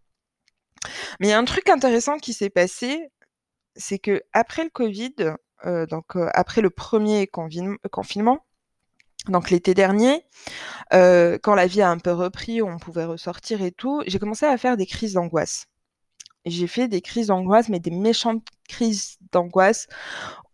Mais 1.20 1.28
il 1.28 1.30
y 1.30 1.32
a 1.32 1.38
un 1.38 1.44
truc 1.44 1.68
intéressant 1.68 2.18
qui 2.18 2.32
s'est 2.32 2.50
passé, 2.50 3.08
c'est 3.76 3.98
que 3.98 4.22
après 4.32 4.64
le 4.64 4.70
Covid, 4.70 5.14
euh, 5.64 5.86
donc 5.86 6.16
après 6.34 6.60
le 6.60 6.70
premier 6.70 7.26
confinement, 7.26 8.44
donc 9.28 9.50
l'été 9.50 9.74
dernier, 9.74 10.24
euh, 10.94 11.38
quand 11.42 11.54
la 11.54 11.66
vie 11.66 11.82
a 11.82 11.90
un 11.90 11.98
peu 11.98 12.12
repris, 12.12 12.62
on 12.62 12.78
pouvait 12.78 13.04
ressortir 13.04 13.62
et 13.62 13.72
tout, 13.72 14.02
j'ai 14.06 14.18
commencé 14.18 14.46
à 14.46 14.56
faire 14.58 14.76
des 14.76 14.86
crises 14.86 15.14
d'angoisse. 15.14 15.66
J'ai 16.46 16.68
fait 16.68 16.88
des 16.88 17.00
crises 17.00 17.28
d'angoisse, 17.28 17.68
mais 17.68 17.80
des 17.80 17.90
méchantes 17.90 18.44
crises 18.68 19.18
d'angoisse 19.32 19.88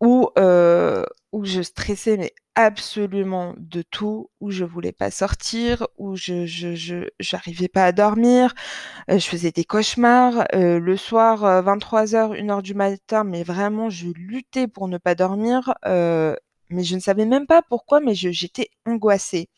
où, 0.00 0.30
euh, 0.38 1.04
où 1.32 1.44
je 1.44 1.62
stressais 1.62 2.16
mais 2.16 2.34
absolument 2.54 3.54
de 3.58 3.82
tout, 3.82 4.30
où 4.40 4.50
je 4.50 4.64
voulais 4.64 4.92
pas 4.92 5.10
sortir, 5.10 5.86
où 5.98 6.16
je 6.16 6.46
je 6.46 6.74
je 6.74 7.08
j'arrivais 7.20 7.68
pas 7.68 7.84
à 7.86 7.92
dormir, 7.92 8.54
euh, 9.10 9.18
je 9.18 9.26
faisais 9.26 9.52
des 9.52 9.64
cauchemars 9.64 10.46
euh, 10.54 10.78
le 10.80 10.96
soir 10.96 11.44
23h, 11.62 12.34
1h 12.36 12.62
du 12.62 12.74
matin, 12.74 13.24
mais 13.24 13.42
vraiment 13.44 13.90
je 13.90 14.08
luttais 14.08 14.68
pour 14.68 14.88
ne 14.88 14.98
pas 14.98 15.14
dormir. 15.14 15.74
Mais 16.72 16.84
je 16.84 16.94
ne 16.94 17.00
savais 17.00 17.26
même 17.26 17.46
pas 17.46 17.62
pourquoi, 17.62 18.00
mais 18.00 18.14
j'étais 18.14 18.70
angoissée. 18.86 19.48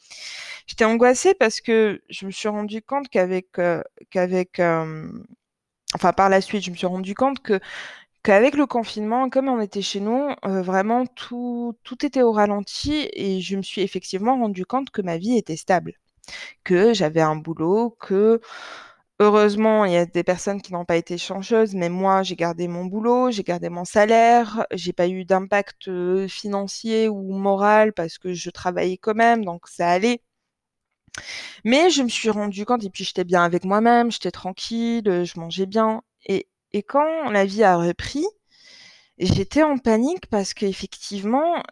J'étais 0.66 0.84
angoissée 0.84 1.34
parce 1.34 1.60
que 1.60 2.02
je 2.08 2.26
me 2.26 2.30
suis 2.30 2.48
rendu 2.48 2.82
compte 2.82 3.08
qu'avec, 3.08 3.58
euh, 3.58 3.82
euh, 4.16 5.08
enfin 5.94 6.12
par 6.12 6.28
la 6.28 6.40
suite, 6.40 6.64
je 6.64 6.70
me 6.70 6.76
suis 6.76 6.86
rendu 6.86 7.14
compte 7.14 7.38
qu'avec 8.22 8.54
le 8.56 8.66
confinement, 8.66 9.28
comme 9.30 9.48
on 9.48 9.60
était 9.60 9.82
chez 9.82 10.00
nous, 10.00 10.30
euh, 10.46 10.62
vraiment 10.62 11.06
tout, 11.06 11.76
tout 11.84 12.04
était 12.06 12.22
au 12.22 12.32
ralenti 12.32 13.08
et 13.12 13.40
je 13.40 13.56
me 13.56 13.62
suis 13.62 13.82
effectivement 13.82 14.38
rendu 14.38 14.64
compte 14.66 14.90
que 14.90 15.02
ma 15.02 15.18
vie 15.18 15.36
était 15.36 15.56
stable, 15.56 15.94
que 16.64 16.94
j'avais 16.94 17.20
un 17.20 17.36
boulot, 17.36 17.96
que 18.00 18.40
Heureusement, 19.20 19.84
il 19.84 19.92
y 19.92 19.96
a 19.96 20.06
des 20.06 20.24
personnes 20.24 20.60
qui 20.60 20.72
n'ont 20.72 20.84
pas 20.84 20.96
été 20.96 21.18
chanceuses, 21.18 21.74
mais 21.74 21.88
moi, 21.88 22.22
j'ai 22.22 22.36
gardé 22.36 22.68
mon 22.68 22.84
boulot, 22.84 23.30
j'ai 23.30 23.42
gardé 23.44 23.68
mon 23.68 23.84
salaire, 23.84 24.66
j'ai 24.72 24.92
pas 24.92 25.08
eu 25.08 25.24
d'impact 25.24 25.88
financier 26.28 27.08
ou 27.08 27.32
moral 27.32 27.92
parce 27.92 28.18
que 28.18 28.34
je 28.34 28.50
travaillais 28.50 28.98
quand 28.98 29.14
même, 29.14 29.44
donc 29.44 29.68
ça 29.68 29.90
allait. 29.90 30.20
Mais 31.64 31.90
je 31.90 32.02
me 32.02 32.08
suis 32.08 32.30
rendu 32.30 32.64
compte, 32.64 32.84
et 32.84 32.90
puis 32.90 33.04
j'étais 33.04 33.24
bien 33.24 33.42
avec 33.44 33.64
moi-même, 33.64 34.10
j'étais 34.10 34.30
tranquille, 34.30 35.24
je 35.24 35.40
mangeais 35.40 35.66
bien, 35.66 36.02
et, 36.26 36.48
et 36.72 36.82
quand 36.82 37.30
la 37.30 37.44
vie 37.44 37.62
a 37.64 37.76
repris, 37.76 38.24
j'étais 39.18 39.62
en 39.62 39.78
panique 39.78 40.26
parce 40.28 40.54
qu'effectivement, 40.54 41.62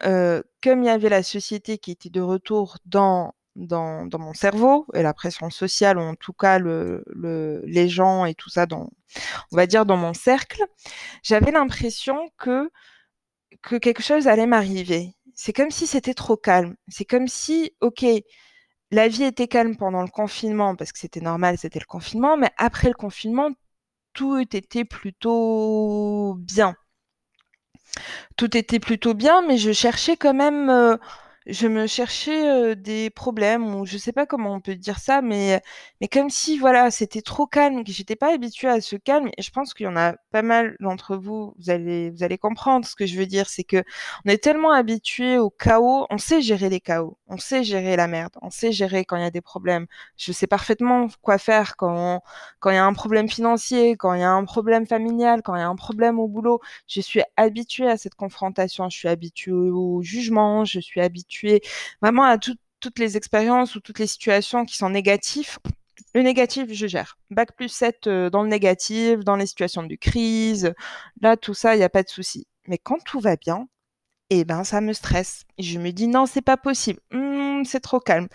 comme 0.63 0.83
il 0.83 0.87
y 0.87 0.89
avait 0.89 1.09
la 1.09 1.23
société 1.23 1.79
qui 1.79 1.91
était 1.93 2.11
de 2.11 2.21
retour 2.21 2.79
dans, 2.87 3.35
dans, 3.57 4.09
mon 4.19 4.35
cerveau 4.35 4.87
et 4.95 5.03
la 5.03 5.15
pression 5.15 5.51
sociale, 5.51 5.99
ou 5.99 6.03
en 6.03 6.15
tout 6.15 6.33
cas 6.33 6.59
le, 6.59 7.05
le, 7.07 7.63
les 7.67 7.89
gens 7.89 8.25
et 8.25 8.35
tout 8.35 8.51
ça, 8.51 8.67
dans, 8.67 8.91
on 9.53 9.57
va 9.57 9.67
dire 9.67 9.87
dans 9.87 9.97
mon 9.97 10.15
cercle, 10.15 10.63
j'avais 11.23 11.53
l'impression 11.53 12.31
que, 12.39 12.71
que 13.63 13.77
quelque 13.77 14.03
chose 14.03 14.29
allait 14.29 14.47
m'arriver. 14.47 15.15
C'est 15.35 15.53
comme 15.53 15.71
si 15.71 15.87
c'était 15.87 16.15
trop 16.15 16.37
calme. 16.37 16.77
C'est 16.89 17.05
comme 17.05 17.29
si, 17.29 17.73
ok, 17.81 18.05
la 18.91 19.09
vie 19.09 19.25
était 19.25 19.49
calme 19.49 19.77
pendant 19.77 20.03
le 20.03 20.09
confinement 20.09 20.77
parce 20.77 20.93
que 20.93 20.99
c'était 20.99 21.21
normal, 21.21 21.59
c'était 21.59 21.81
le 21.81 21.87
confinement, 21.87 22.37
mais 22.37 22.51
après 22.59 22.89
le 22.89 22.95
confinement, 22.95 23.51
tout 24.13 24.39
était 24.39 24.85
plutôt 24.85 26.37
bien. 26.39 26.77
Tout 28.37 28.57
était 28.57 28.81
plutôt 28.81 29.15
bien, 29.15 29.43
mais 29.43 29.59
je 29.59 29.73
cherchais 29.73 30.17
quand 30.17 30.35
même, 30.35 30.71
euh, 30.71 30.97
je 31.47 31.67
me 31.67 31.87
cherchais 31.87 32.77
des 32.77 33.11
problèmes, 33.11 33.75
ou 33.75 33.87
je 33.87 33.99
sais 33.99 34.13
pas 34.13 34.27
comment 34.27 34.55
on 34.55 34.61
peut 34.61 34.75
dire 34.77 34.99
ça, 34.99 35.23
mais, 35.23 35.61
mais 36.01 36.09
comme 36.09 36.31
si 36.31 36.59
voilà, 36.59 36.91
c'était 36.91 37.23
trop 37.23 37.47
calme, 37.47 37.85
que 37.85 37.93
j'étais 37.93 38.17
pas 38.17 38.33
habituée 38.33 38.69
à 38.69 38.81
ce 38.81 38.97
calme. 38.97 39.29
Et 39.37 39.43
je 39.43 39.51
pense 39.51 39.75
qu'il 39.75 39.85
y 39.87 39.89
en 39.89 39.97
a 39.97 40.15
pas 40.31 40.43
mal 40.43 40.77
d'entre 40.81 41.17
vous, 41.17 41.55
vous 41.59 41.71
allez, 41.71 42.11
vous 42.11 42.23
allez 42.23 42.39
comprendre 42.39 42.87
ce 42.87 42.95
que 42.95 43.07
je 43.07 43.17
veux 43.19 43.27
dire, 43.27 43.49
c'est 43.49 43.65
que 43.65 43.83
on 44.25 44.31
est 44.31 44.43
tellement 44.43 44.73
habitué 44.73 45.39
au 45.39 45.51
chaos, 45.51 46.07
on 46.11 46.19
sait 46.19 46.43
gérer 46.43 46.69
les 46.69 46.81
chaos, 46.81 47.19
on 47.27 47.39
sait 47.39 47.65
gérer 47.65 47.97
la 47.97 48.07
merde, 48.09 48.33
on 48.43 48.51
sait 48.51 48.73
gérer 48.73 49.05
quand 49.05 49.17
il 49.17 49.23
y 49.23 49.27
a 49.27 49.31
des 49.31 49.41
problèmes. 49.41 49.87
Je 50.17 50.33
sais 50.33 50.47
parfaitement 50.47 51.09
quoi 51.23 51.39
faire 51.39 51.77
quand 51.77 52.23
quand 52.61 52.71
il 52.71 52.75
y 52.75 52.79
a 52.79 52.85
un 52.85 52.93
problème 52.95 53.29
financier, 53.29 53.97
quand 53.97 54.15
il 54.15 54.21
y 54.21 54.25
a 54.25 54.31
un 54.31 54.45
problème 54.45 54.87
familial, 54.87 55.43
quand 55.43 55.55
il 55.57 55.61
y 55.61 55.63
a 55.63 55.69
un 55.69 55.77
problème 55.77 56.19
au 56.19 56.29
boulot. 56.29 56.61
Je 56.87 57.01
suis 57.01 57.23
habituée 57.37 57.89
à 57.89 57.97
cette 57.97 58.15
confrontation, 58.15 58.89
je 58.89 58.97
suis 58.99 59.09
habituée 59.09 59.53
au 59.53 60.03
jugement, 60.03 60.65
je 60.65 60.81
suis 60.81 61.01
habituée 61.01 61.32
vraiment 62.01 62.25
à 62.25 62.39
toutes 62.39 62.99
les 62.99 63.17
expériences 63.17 63.75
ou 63.75 63.81
toutes 63.81 63.99
les 63.99 64.07
situations 64.07 64.65
qui 64.65 64.77
sont 64.77 64.91
négatives 64.91 65.59
le 66.15 66.23
négatif, 66.23 66.67
je 66.73 66.87
gère. 66.87 67.19
Bac 67.31 67.55
plus 67.57 67.69
7 67.69 68.07
euh, 68.07 68.31
dans 68.31 68.43
le 68.43 68.49
négatif, 68.49 69.21
dans 69.21 69.37
les 69.37 69.47
situations 69.47 69.83
de 69.83 69.95
crise. 69.95 70.75
Là, 71.21 71.37
tout 71.37 71.55
ça, 71.55 71.75
il 71.75 71.79
n'y 71.79 71.85
a 71.85 71.89
pas 71.89 72.03
de 72.03 72.09
souci. 72.09 72.47
Mais 72.69 72.79
quand 72.79 73.03
tout 73.05 73.21
va 73.21 73.37
bien, 73.37 73.69
eh 74.31 74.45
ben, 74.45 74.65
ça 74.65 74.81
me 74.81 74.93
stresse. 74.93 75.45
Je 75.59 75.79
me 75.79 75.91
dis, 75.93 76.09
non, 76.09 76.27
c'est 76.27 76.43
pas 76.43 76.57
possible. 76.57 77.01
Hmm, 77.13 77.65
c'est 77.65 77.81
trop 77.81 78.01
calme. 78.01 78.29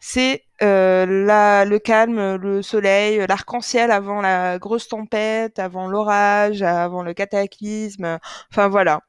C'est 0.00 0.44
euh, 0.62 1.64
le 1.64 1.78
calme, 1.78 2.36
le 2.36 2.62
soleil, 2.62 3.24
l'arc-en-ciel 3.28 3.90
avant 3.90 4.20
la 4.22 4.58
grosse 4.58 4.88
tempête, 4.88 5.58
avant 5.58 5.88
l'orage, 5.88 6.62
avant 6.62 7.02
le 7.02 7.14
cataclysme. 7.14 8.18
Enfin, 8.50 8.68
voilà. 8.68 9.02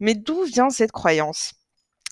Mais 0.00 0.14
d'où 0.14 0.44
vient 0.44 0.70
cette 0.70 0.92
croyance? 0.92 1.54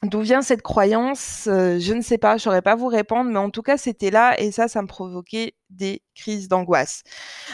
D'où 0.04 0.20
vient 0.20 0.42
cette 0.42 0.62
croyance 0.62 1.46
euh, 1.46 1.78
Je 1.78 1.94
ne 1.94 2.00
sais 2.00 2.18
pas, 2.18 2.36
je 2.36 2.42
saurais 2.42 2.62
pas 2.62 2.74
vous 2.74 2.88
répondre, 2.88 3.30
mais 3.30 3.38
en 3.38 3.50
tout 3.50 3.62
cas, 3.62 3.76
c'était 3.76 4.10
là 4.10 4.38
et 4.40 4.50
ça, 4.52 4.68
ça 4.68 4.82
me 4.82 4.86
provoquait 4.86 5.54
des 5.70 6.02
crises 6.14 6.48
d'angoisse. 6.48 7.02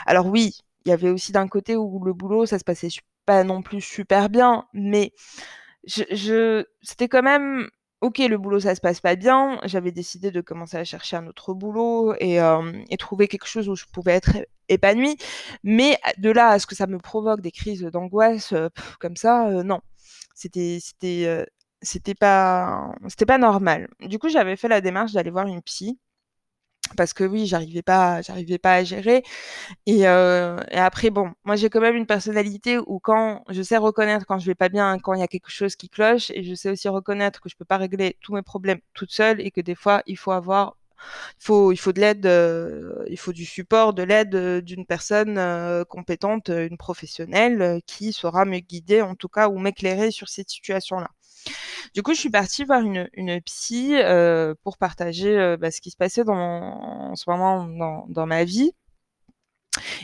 Alors 0.06 0.26
oui, 0.26 0.56
il 0.84 0.90
y 0.90 0.92
avait 0.92 1.10
aussi 1.10 1.32
d'un 1.32 1.48
côté 1.48 1.76
où 1.76 2.02
le 2.04 2.12
boulot, 2.12 2.46
ça 2.46 2.58
se 2.58 2.64
passait 2.64 2.88
pas 3.26 3.44
non 3.44 3.62
plus 3.62 3.80
super 3.80 4.30
bien, 4.30 4.64
mais 4.72 5.12
je, 5.86 6.64
c'était 6.82 7.08
quand 7.08 7.22
même 7.22 7.68
ok, 8.00 8.18
le 8.18 8.38
boulot, 8.38 8.60
ça 8.60 8.74
se 8.74 8.80
passe 8.80 9.00
pas 9.00 9.14
bien. 9.16 9.60
J'avais 9.64 9.92
décidé 9.92 10.30
de 10.30 10.40
commencer 10.40 10.76
à 10.78 10.84
chercher 10.84 11.16
un 11.16 11.26
autre 11.26 11.52
boulot 11.54 12.14
et, 12.18 12.40
euh, 12.40 12.72
trouver 12.98 13.28
quelque 13.28 13.46
chose 13.46 13.68
où 13.68 13.76
je 13.76 13.84
pouvais 13.92 14.12
être 14.12 14.38
épanouie. 14.68 15.16
Mais 15.64 15.98
de 16.18 16.30
là 16.30 16.48
à 16.48 16.58
ce 16.58 16.66
que 16.66 16.74
ça 16.74 16.86
me 16.86 16.98
provoque 16.98 17.40
des 17.42 17.50
crises 17.52 17.82
d'angoisse 17.82 18.52
euh, 18.52 18.68
comme 19.00 19.16
ça, 19.16 19.50
non. 19.64 19.80
C'était, 20.34 20.78
c'était 21.82 22.14
pas 22.14 22.94
c'était 23.08 23.26
pas 23.26 23.38
normal. 23.38 23.88
Du 24.00 24.18
coup, 24.18 24.28
j'avais 24.28 24.56
fait 24.56 24.68
la 24.68 24.80
démarche 24.80 25.12
d'aller 25.12 25.30
voir 25.30 25.46
une 25.46 25.62
psy 25.62 25.98
parce 26.96 27.12
que 27.12 27.24
oui, 27.24 27.46
j'arrivais 27.46 27.82
pas 27.82 28.20
j'arrivais 28.22 28.58
pas 28.58 28.74
à 28.76 28.84
gérer 28.84 29.22
et, 29.86 30.08
euh, 30.08 30.58
et 30.70 30.76
après 30.78 31.10
bon, 31.10 31.32
moi 31.44 31.56
j'ai 31.56 31.70
quand 31.70 31.80
même 31.80 31.96
une 31.96 32.06
personnalité 32.06 32.78
où 32.78 32.98
quand 33.00 33.44
je 33.50 33.62
sais 33.62 33.76
reconnaître 33.76 34.26
quand 34.26 34.38
je 34.38 34.46
vais 34.46 34.54
pas 34.56 34.68
bien, 34.68 34.98
quand 34.98 35.14
il 35.14 35.20
y 35.20 35.22
a 35.22 35.28
quelque 35.28 35.50
chose 35.50 35.76
qui 35.76 35.88
cloche 35.88 36.30
et 36.32 36.42
je 36.44 36.54
sais 36.54 36.70
aussi 36.70 36.88
reconnaître 36.88 37.40
que 37.40 37.48
je 37.48 37.56
peux 37.56 37.64
pas 37.64 37.76
régler 37.78 38.16
tous 38.22 38.34
mes 38.34 38.42
problèmes 38.42 38.80
toute 38.94 39.12
seule 39.12 39.40
et 39.40 39.50
que 39.52 39.60
des 39.60 39.74
fois 39.76 40.02
il 40.06 40.16
faut 40.18 40.32
avoir 40.32 40.76
il 41.40 41.44
faut, 41.44 41.72
il 41.72 41.76
faut 41.78 41.92
de 41.92 42.00
l'aide, 42.00 42.26
euh, 42.26 43.04
il 43.08 43.18
faut 43.18 43.32
du 43.32 43.44
support, 43.44 43.94
de 43.94 44.02
l'aide 44.02 44.34
euh, 44.34 44.60
d'une 44.60 44.86
personne 44.86 45.38
euh, 45.38 45.84
compétente, 45.84 46.48
une 46.48 46.76
professionnelle 46.76 47.80
qui 47.86 48.12
saura 48.12 48.44
me 48.44 48.58
guider 48.58 49.02
en 49.02 49.14
tout 49.14 49.28
cas 49.28 49.48
ou 49.48 49.58
m'éclairer 49.58 50.10
sur 50.10 50.28
cette 50.28 50.50
situation-là. 50.50 51.10
Du 51.94 52.02
coup, 52.02 52.14
je 52.14 52.20
suis 52.20 52.30
partie 52.30 52.64
voir 52.64 52.80
une, 52.80 53.08
une 53.14 53.40
psy 53.42 53.94
euh, 53.94 54.54
pour 54.62 54.78
partager 54.78 55.36
euh, 55.38 55.56
bah, 55.56 55.70
ce 55.70 55.80
qui 55.80 55.90
se 55.90 55.96
passait 55.96 56.24
dans 56.24 56.34
en 56.34 57.16
ce 57.16 57.28
moment 57.28 57.66
dans, 57.66 58.06
dans 58.08 58.26
ma 58.26 58.44
vie. 58.44 58.72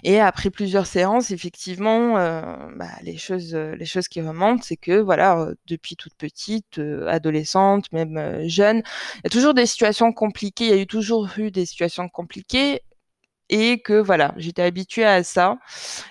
Et 0.04 0.21
après 0.21 0.50
plusieurs 0.50 0.87
séances, 0.87 1.30
effectivement, 1.33 2.16
euh, 2.18 2.40
bah, 2.76 2.90
les 3.02 3.16
choses, 3.16 3.54
les 3.54 3.85
choses 3.85 4.09
qui 4.09 4.21
remontent, 4.21 4.62
c'est 4.62 4.76
que 4.76 5.00
voilà, 5.00 5.49
depuis 5.66 5.97
toute 5.97 6.14
petite, 6.14 6.80
adolescente, 7.09 7.90
même 7.92 8.47
jeune, 8.49 8.83
il 9.16 9.21
y 9.25 9.26
a 9.26 9.30
toujours 9.30 9.54
des 9.54 9.66
situations 9.66 10.12
compliquées. 10.12 10.66
Il 10.66 10.71
y 10.71 10.78
a 10.78 10.83
eu 10.83 10.87
toujours 10.87 11.28
eu 11.38 11.50
des 11.50 11.66
situations 11.66 12.09
compliquées 12.09 12.80
et 13.48 13.80
que 13.80 13.94
voilà, 13.94 14.34
j'étais 14.36 14.62
habituée 14.62 15.04
à 15.04 15.22
ça 15.22 15.58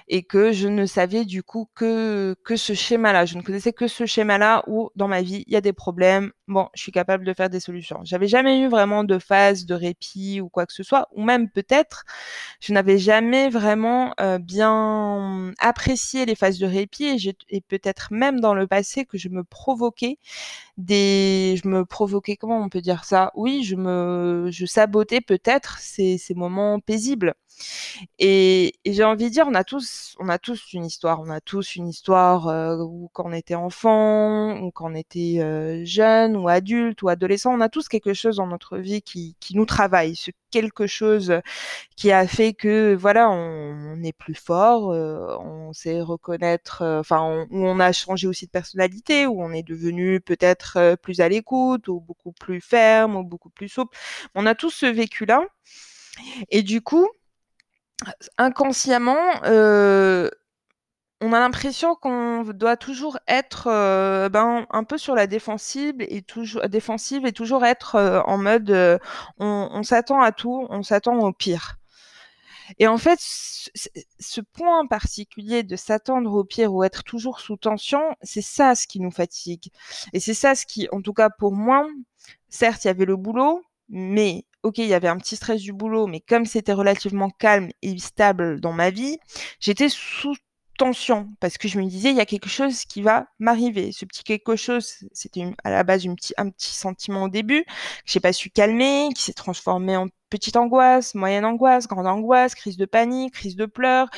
et 0.07 0.23
que 0.23 0.51
je 0.51 0.67
ne 0.67 0.85
savais 0.85 1.25
du 1.25 1.43
coup 1.43 1.69
que 1.75 2.35
que 2.43 2.55
ce 2.55 2.73
schéma-là, 2.73 3.25
je 3.25 3.37
ne 3.37 3.41
connaissais 3.41 3.73
que 3.73 3.87
ce 3.87 4.05
schéma-là 4.05 4.63
où 4.67 4.89
dans 4.95 5.07
ma 5.07 5.21
vie 5.21 5.43
il 5.47 5.53
y 5.53 5.55
a 5.57 5.61
des 5.61 5.73
problèmes, 5.73 6.31
bon, 6.47 6.67
je 6.75 6.81
suis 6.81 6.91
capable 6.91 7.25
de 7.25 7.33
faire 7.33 7.49
des 7.49 7.59
solutions. 7.59 7.99
J'avais 8.03 8.27
jamais 8.27 8.59
eu 8.61 8.67
vraiment 8.69 9.03
de 9.03 9.19
phase 9.19 9.65
de 9.65 9.73
répit 9.75 10.41
ou 10.41 10.49
quoi 10.49 10.65
que 10.65 10.73
ce 10.73 10.83
soit, 10.83 11.07
ou 11.13 11.23
même 11.23 11.49
peut-être 11.49 12.05
je 12.61 12.73
n'avais 12.73 12.97
jamais 12.97 13.49
vraiment 13.49 14.13
euh, 14.21 14.37
bien 14.39 15.51
apprécié 15.59 16.25
les 16.25 16.35
phases 16.35 16.59
de 16.59 16.65
répit 16.67 17.05
et, 17.05 17.35
et 17.49 17.61
peut-être 17.61 18.07
même 18.11 18.39
dans 18.39 18.53
le 18.53 18.67
passé 18.67 19.05
que 19.05 19.17
je 19.17 19.29
me 19.29 19.43
provoquais 19.43 20.17
des, 20.77 21.55
je 21.61 21.67
me 21.67 21.85
provoquais, 21.85 22.35
comment 22.37 22.59
on 22.61 22.69
peut 22.69 22.81
dire 22.81 23.03
ça? 23.05 23.31
Oui, 23.35 23.63
je 23.63 23.75
me, 23.75 24.49
je 24.51 24.65
sabotais 24.65 25.21
peut-être 25.21 25.79
ces, 25.79 26.17
ces 26.17 26.33
moments 26.35 26.79
paisibles. 26.79 27.33
Et, 28.19 28.75
j'ai 28.85 29.03
envie 29.03 29.25
de 29.25 29.29
dire, 29.29 29.45
on 29.47 29.55
a 29.55 29.63
tous, 29.63 30.15
on 30.19 30.29
a 30.29 30.37
tous 30.37 30.73
une 30.73 30.85
histoire. 30.85 31.21
On 31.21 31.29
a 31.29 31.41
tous 31.41 31.75
une 31.75 31.87
histoire 31.87 32.47
euh, 32.47 32.77
où 32.77 33.09
quand 33.13 33.25
on 33.25 33.33
était 33.33 33.55
enfant, 33.55 34.57
ou 34.59 34.71
quand 34.71 34.91
on 34.91 34.95
était 34.95 35.37
euh, 35.39 35.83
jeune, 35.85 36.35
ou 36.35 36.47
adulte, 36.47 37.01
ou 37.01 37.09
adolescent, 37.09 37.53
on 37.53 37.61
a 37.61 37.69
tous 37.69 37.87
quelque 37.87 38.13
chose 38.13 38.37
dans 38.37 38.47
notre 38.47 38.77
vie 38.77 39.01
qui, 39.01 39.35
nous 39.53 39.65
travaille. 39.65 40.15
Ce 40.15 40.31
quelque 40.51 40.87
chose 40.87 41.33
qui 41.97 42.11
a 42.11 42.27
fait 42.27 42.53
que 42.53 42.95
voilà, 42.95 43.29
on, 43.29 44.01
est 44.03 44.13
plus 44.13 44.35
fort, 44.35 44.91
euh, 44.91 45.37
on 45.39 45.73
sait 45.73 46.01
reconnaître, 46.01 46.81
enfin, 46.83 47.21
on, 47.21 47.47
on 47.51 47.79
a 47.79 47.91
changé 47.91 48.27
aussi 48.27 48.45
de 48.45 48.51
personnalité, 48.51 49.25
où 49.27 49.43
on 49.43 49.51
est 49.51 49.63
devenu 49.63 50.21
peut-être 50.21 50.95
plus 51.01 51.19
à 51.19 51.29
l'écoute, 51.29 51.87
ou 51.89 51.99
beaucoup 51.99 52.31
plus 52.31 52.61
ferme, 52.61 53.15
ou 53.17 53.23
beaucoup 53.23 53.49
plus 53.49 53.69
souple. 53.69 53.97
On 54.33 54.45
a 54.45 54.55
tous 54.55 54.71
ce 54.71 54.85
vécu-là. 54.85 55.43
Et 56.49 56.63
du 56.63 56.81
coup, 56.81 57.07
inconsciemment, 58.37 59.43
euh, 59.45 60.29
on 61.21 61.33
a 61.33 61.39
l'impression 61.39 61.95
qu'on 61.95 62.43
doit 62.43 62.77
toujours 62.77 63.17
être 63.27 63.67
euh, 63.67 64.29
ben, 64.29 64.67
un 64.69 64.83
peu 64.83 64.97
sur 64.97 65.15
la 65.15 65.27
défensive 65.27 65.95
et 65.99 66.21
toujours 66.21 66.67
défensive 66.67 67.25
et 67.25 67.31
toujours 67.31 67.65
être 67.65 67.95
euh, 67.95 68.21
en 68.23 68.37
mode 68.37 68.99
on, 69.39 69.83
s'attend 69.83 70.21
à 70.21 70.31
tout, 70.31 70.67
on 70.69 70.83
s'attend 70.83 71.17
au 71.19 71.31
pire. 71.31 71.77
Et 72.79 72.87
en 72.87 72.97
fait, 72.97 73.19
ce 73.21 74.41
point 74.41 74.87
particulier 74.87 75.61
de 75.63 75.75
s'attendre 75.75 76.33
au 76.33 76.43
pire 76.43 76.73
ou 76.73 76.83
être 76.83 77.03
toujours 77.03 77.39
sous 77.39 77.57
tension, 77.57 78.01
c'est 78.23 78.41
ça 78.41 78.73
ce 78.73 78.87
qui 78.87 78.99
nous 78.99 79.11
fatigue. 79.11 79.71
Et 80.13 80.19
c'est 80.19 80.33
ça 80.33 80.55
ce 80.55 80.65
qui, 80.65 80.87
en 80.91 81.01
tout 81.01 81.13
cas 81.13 81.29
pour 81.29 81.53
moi, 81.53 81.87
certes, 82.49 82.83
il 82.83 82.87
y 82.87 82.89
avait 82.89 83.05
le 83.05 83.17
boulot, 83.17 83.63
mais 83.89 84.45
ok, 84.65 84.79
il 84.79 84.87
y 84.87 84.93
avait 84.93 85.07
un 85.07 85.17
petit 85.17 85.35
stress 85.35 85.61
du 85.61 85.73
boulot, 85.73 86.07
mais 86.07 86.21
comme 86.21 86.45
c'était 86.45 86.73
relativement 86.73 87.29
calme 87.29 87.69
et 87.81 87.97
stable 87.99 88.59
dans 88.59 88.73
ma 88.73 88.89
vie, 88.89 89.17
j'étais 89.59 89.89
sous 89.89 90.35
tension 90.77 91.29
parce 91.39 91.57
que 91.57 91.67
je 91.67 91.79
me 91.79 91.85
disais 91.85 92.09
il 92.09 92.17
y 92.17 92.21
a 92.21 92.25
quelque 92.25 92.49
chose 92.49 92.83
qui 92.85 93.01
va 93.01 93.27
m'arriver. 93.39 93.91
Ce 93.91 94.05
petit 94.05 94.23
quelque 94.23 94.55
chose, 94.55 94.95
c'était 95.13 95.53
à 95.63 95.69
la 95.69 95.83
base 95.83 96.03
une 96.05 96.15
petit, 96.15 96.33
un 96.37 96.49
petit 96.49 96.73
sentiment 96.73 97.23
au 97.23 97.29
début 97.29 97.63
que 97.63 97.71
j'ai 98.05 98.19
pas 98.19 98.33
su 98.33 98.49
calmer, 98.49 99.09
qui 99.15 99.23
s'est 99.23 99.33
transformé 99.33 99.95
en 99.97 100.07
petite 100.29 100.57
angoisse, 100.57 101.15
moyenne 101.15 101.45
angoisse, 101.45 101.87
grande 101.87 102.07
angoisse, 102.07 102.55
crise 102.55 102.77
de 102.77 102.85
panique, 102.85 103.35
crise 103.35 103.55
de 103.55 103.65
pleurs, 103.65 104.09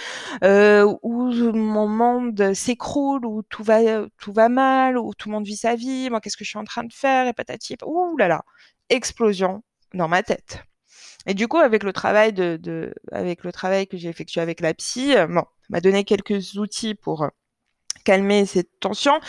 euh, 0.44 0.92
où 1.04 1.32
mon 1.54 1.88
monde 1.88 2.54
s'écroule, 2.54 3.26
où 3.26 3.44
tout 3.44 3.64
va 3.64 3.80
tout 4.18 4.34
va 4.34 4.50
mal, 4.50 4.98
où 4.98 5.14
tout 5.14 5.30
le 5.30 5.34
monde 5.34 5.46
vit 5.46 5.58
sa 5.58 5.76
vie, 5.76 6.10
moi 6.10 6.22
qu'est-ce 6.22 6.38
que 6.38 6.46
je 6.46 6.50
suis 6.50 6.60
en 6.60 6.64
train 6.64 6.84
de 6.86 6.94
faire 6.94 7.28
et 7.28 7.34
patati, 7.34 7.76
ouh 7.86 8.18
là 8.18 8.28
là, 8.28 8.44
explosion 8.90 9.64
dans 9.94 10.08
ma 10.08 10.24
tête. 10.24 10.64
Et 11.26 11.34
du 11.34 11.48
coup, 11.48 11.58
avec 11.58 11.84
le 11.84 11.92
travail 11.94 12.34
que 12.34 13.98
j'ai 13.98 14.10
effectué 14.10 14.42
avec 14.42 14.62
la 14.62 14.74
psy, 14.74 15.16
euh, 15.16 15.28
bon, 15.28 15.44
m'a 15.70 15.82
donné 15.82 16.04
quelques 16.06 16.56
outils 16.56 16.96
pour 16.96 17.28
calmer 18.06 18.46
cette 18.46 18.80
tension, 18.80 19.20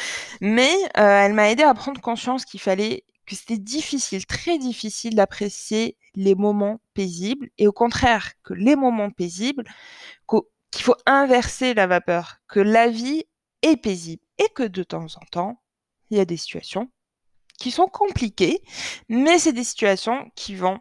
mais 0.41 0.71
elle 0.95 1.33
m'a 1.33 1.51
aidé 1.51 1.65
à 1.65 1.75
prendre 1.75 2.01
conscience 2.01 2.45
qu'il 2.45 2.61
fallait 2.61 3.05
que 3.27 3.35
c'était 3.35 3.59
difficile, 3.59 4.25
très 4.27 4.59
difficile 4.59 5.15
d'apprécier 5.15 5.97
les 6.15 6.35
moments 6.35 6.81
paisibles 6.95 7.51
et 7.59 7.67
au 7.67 7.73
contraire 7.73 8.33
que 8.43 8.55
les 8.55 8.75
moments 8.75 9.11
paisibles, 9.11 9.65
qu'il 10.71 10.83
faut 10.83 10.97
inverser 11.07 11.75
la 11.75 11.87
vapeur, 11.87 12.39
que 12.49 12.61
la 12.61 12.89
vie 12.89 13.25
est 13.63 13.77
paisible 13.77 14.23
et 14.39 14.49
que 14.55 14.63
de 14.63 14.83
temps 14.83 15.07
en 15.17 15.27
temps, 15.31 15.63
il 16.11 16.17
y 16.17 16.21
a 16.21 16.25
des 16.25 16.37
situations 16.37 16.91
qui 17.59 17.71
sont 17.71 17.89
compliquées, 17.89 18.63
mais 19.09 19.39
c'est 19.39 19.53
des 19.53 19.65
situations 19.65 20.31
qui 20.35 20.55
vont 20.55 20.79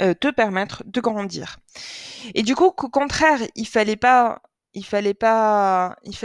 euh, 0.00 0.14
te 0.14 0.28
permettre 0.28 0.82
de 0.86 1.00
grandir. 1.00 1.58
Et 2.34 2.42
du 2.42 2.54
coup, 2.54 2.70
qu'au 2.70 2.88
contraire, 2.88 3.40
il 3.54 3.66
fallait 3.66 3.96
pas 3.96 4.40
il 4.74 4.86
fallait 4.86 5.12
pas 5.14 5.96
il 6.04 6.16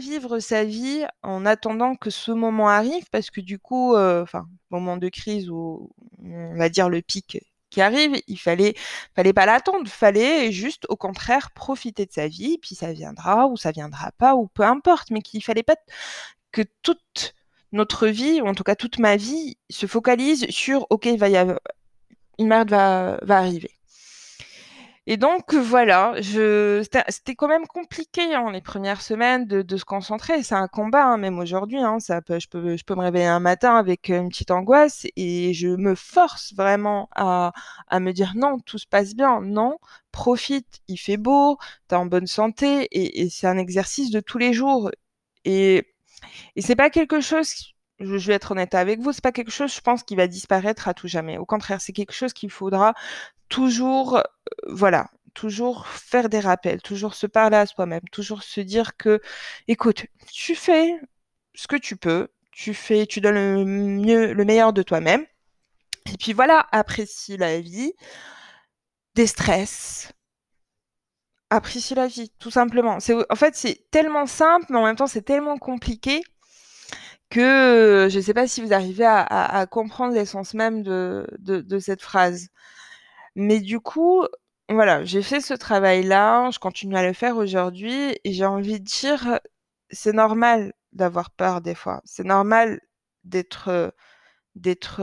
vivre 0.00 0.40
sa 0.40 0.64
vie 0.64 1.04
en 1.22 1.46
attendant 1.46 1.94
que 1.94 2.10
ce 2.10 2.32
moment 2.32 2.68
arrive 2.68 3.04
parce 3.12 3.30
que 3.30 3.40
du 3.40 3.60
coup 3.60 3.94
euh, 3.94 4.22
enfin 4.24 4.48
moment 4.70 4.96
de 4.96 5.08
crise 5.08 5.48
ou 5.50 5.92
on 6.18 6.56
va 6.56 6.68
dire 6.68 6.88
le 6.88 7.00
pic 7.00 7.38
qui 7.70 7.80
arrive 7.80 8.20
il 8.26 8.38
fallait 8.40 8.74
fallait 9.14 9.32
pas 9.32 9.46
l'attendre 9.46 9.88
fallait 9.88 10.50
juste 10.50 10.84
au 10.88 10.96
contraire 10.96 11.52
profiter 11.52 12.04
de 12.04 12.12
sa 12.12 12.26
vie 12.26 12.58
puis 12.58 12.74
ça 12.74 12.92
viendra 12.92 13.46
ou 13.46 13.56
ça 13.56 13.70
viendra 13.70 14.10
pas 14.18 14.34
ou 14.34 14.48
peu 14.48 14.64
importe 14.64 15.10
mais 15.12 15.22
qu'il 15.22 15.44
fallait 15.44 15.62
pas 15.62 15.76
que 16.50 16.62
toute 16.82 17.34
notre 17.72 18.08
vie 18.08 18.40
ou 18.40 18.46
en 18.46 18.54
tout 18.54 18.64
cas 18.64 18.76
toute 18.76 18.98
ma 18.98 19.16
vie 19.16 19.56
se 19.70 19.86
focalise 19.86 20.46
sur 20.50 20.86
ok 20.90 21.06
il 21.06 21.18
va 21.18 21.28
y 21.28 21.36
avoir 21.36 21.58
une 22.38 22.48
merde 22.48 22.70
va 22.70 23.18
va 23.22 23.38
arriver 23.38 23.78
et 25.08 25.16
donc 25.16 25.52
voilà, 25.54 26.14
je... 26.20 26.86
c'était 27.08 27.34
quand 27.34 27.48
même 27.48 27.66
compliqué 27.66 28.34
hein, 28.34 28.52
les 28.52 28.60
premières 28.60 29.02
semaines 29.02 29.46
de, 29.46 29.62
de 29.62 29.76
se 29.76 29.84
concentrer. 29.84 30.44
C'est 30.44 30.54
un 30.54 30.68
combat, 30.68 31.04
hein, 31.04 31.16
même 31.16 31.40
aujourd'hui. 31.40 31.78
Hein, 31.78 31.98
ça 31.98 32.22
peut, 32.22 32.38
je, 32.38 32.46
peux, 32.48 32.76
je 32.76 32.84
peux 32.84 32.94
me 32.94 33.00
réveiller 33.00 33.26
un 33.26 33.40
matin 33.40 33.74
avec 33.76 34.08
une 34.10 34.28
petite 34.28 34.52
angoisse 34.52 35.06
et 35.16 35.54
je 35.54 35.68
me 35.68 35.96
force 35.96 36.54
vraiment 36.54 37.08
à, 37.16 37.52
à 37.88 37.98
me 37.98 38.12
dire 38.12 38.34
non, 38.36 38.60
tout 38.60 38.78
se 38.78 38.86
passe 38.86 39.14
bien. 39.16 39.40
Non, 39.40 39.78
profite, 40.12 40.80
il 40.86 40.98
fait 40.98 41.16
beau, 41.16 41.58
t'es 41.88 41.96
en 41.96 42.06
bonne 42.06 42.28
santé 42.28 42.84
et, 42.92 43.22
et 43.22 43.30
c'est 43.30 43.48
un 43.48 43.58
exercice 43.58 44.10
de 44.10 44.20
tous 44.20 44.38
les 44.38 44.52
jours. 44.52 44.90
Et, 45.44 45.91
et 46.56 46.62
c'est 46.62 46.76
pas 46.76 46.90
quelque 46.90 47.20
chose 47.20 47.72
je, 48.04 48.26
vais 48.28 48.34
être 48.34 48.52
honnête 48.52 48.74
avec 48.74 49.00
vous, 49.00 49.12
c'est 49.12 49.22
pas 49.22 49.32
quelque 49.32 49.50
chose, 49.50 49.74
je 49.74 49.80
pense, 49.80 50.02
qui 50.02 50.16
va 50.16 50.26
disparaître 50.26 50.88
à 50.88 50.94
tout 50.94 51.08
jamais. 51.08 51.38
Au 51.38 51.46
contraire, 51.46 51.80
c'est 51.80 51.92
quelque 51.92 52.12
chose 52.12 52.32
qu'il 52.32 52.50
faudra 52.50 52.94
toujours, 53.48 54.16
euh, 54.16 54.22
voilà, 54.68 55.10
toujours 55.34 55.86
faire 55.86 56.28
des 56.28 56.40
rappels, 56.40 56.82
toujours 56.82 57.14
se 57.14 57.26
parler 57.26 57.56
à 57.56 57.66
soi-même, 57.66 58.02
toujours 58.10 58.42
se 58.42 58.60
dire 58.60 58.96
que, 58.96 59.20
écoute, 59.68 60.06
tu 60.32 60.54
fais 60.54 60.94
ce 61.54 61.66
que 61.66 61.76
tu 61.76 61.96
peux, 61.96 62.28
tu 62.50 62.74
fais, 62.74 63.06
tu 63.06 63.20
donnes 63.20 63.34
le 63.34 63.64
mieux, 63.64 64.32
le 64.32 64.44
meilleur 64.44 64.72
de 64.72 64.82
toi-même. 64.82 65.24
Et 66.12 66.16
puis 66.18 66.32
voilà, 66.32 66.66
apprécie 66.72 67.36
la 67.36 67.60
vie, 67.60 67.92
des 69.14 69.26
stress, 69.26 70.12
apprécie 71.52 71.94
la 71.94 72.06
vie, 72.06 72.32
tout 72.38 72.50
simplement. 72.50 72.98
C'est, 72.98 73.14
en 73.30 73.36
fait, 73.36 73.54
c'est 73.54 73.84
tellement 73.90 74.26
simple, 74.26 74.66
mais 74.70 74.78
en 74.78 74.84
même 74.84 74.96
temps, 74.96 75.06
c'est 75.06 75.22
tellement 75.22 75.58
compliqué 75.58 76.22
que 77.30 78.08
je 78.10 78.16
ne 78.16 78.22
sais 78.22 78.34
pas 78.34 78.46
si 78.46 78.62
vous 78.62 78.72
arrivez 78.72 79.06
à, 79.06 79.66
comprendre 79.70 80.14
l'essence 80.14 80.54
même 80.54 80.82
de, 80.82 81.78
cette 81.78 82.02
phrase. 82.02 82.48
Mais 83.36 83.60
du 83.60 83.80
coup, 83.80 84.26
voilà, 84.68 85.04
j'ai 85.04 85.22
fait 85.22 85.40
ce 85.40 85.54
travail-là, 85.54 86.50
je 86.50 86.58
continue 86.58 86.96
à 86.96 87.06
le 87.06 87.12
faire 87.12 87.36
aujourd'hui 87.36 88.18
et 88.24 88.32
j'ai 88.32 88.46
envie 88.46 88.80
de 88.80 88.84
dire, 88.84 89.40
c'est 89.90 90.12
normal 90.12 90.72
d'avoir 90.92 91.30
peur 91.30 91.60
des 91.60 91.74
fois. 91.74 92.00
C'est 92.04 92.24
normal 92.24 92.80
d'être, 93.24 93.94
d'être, 94.54 95.02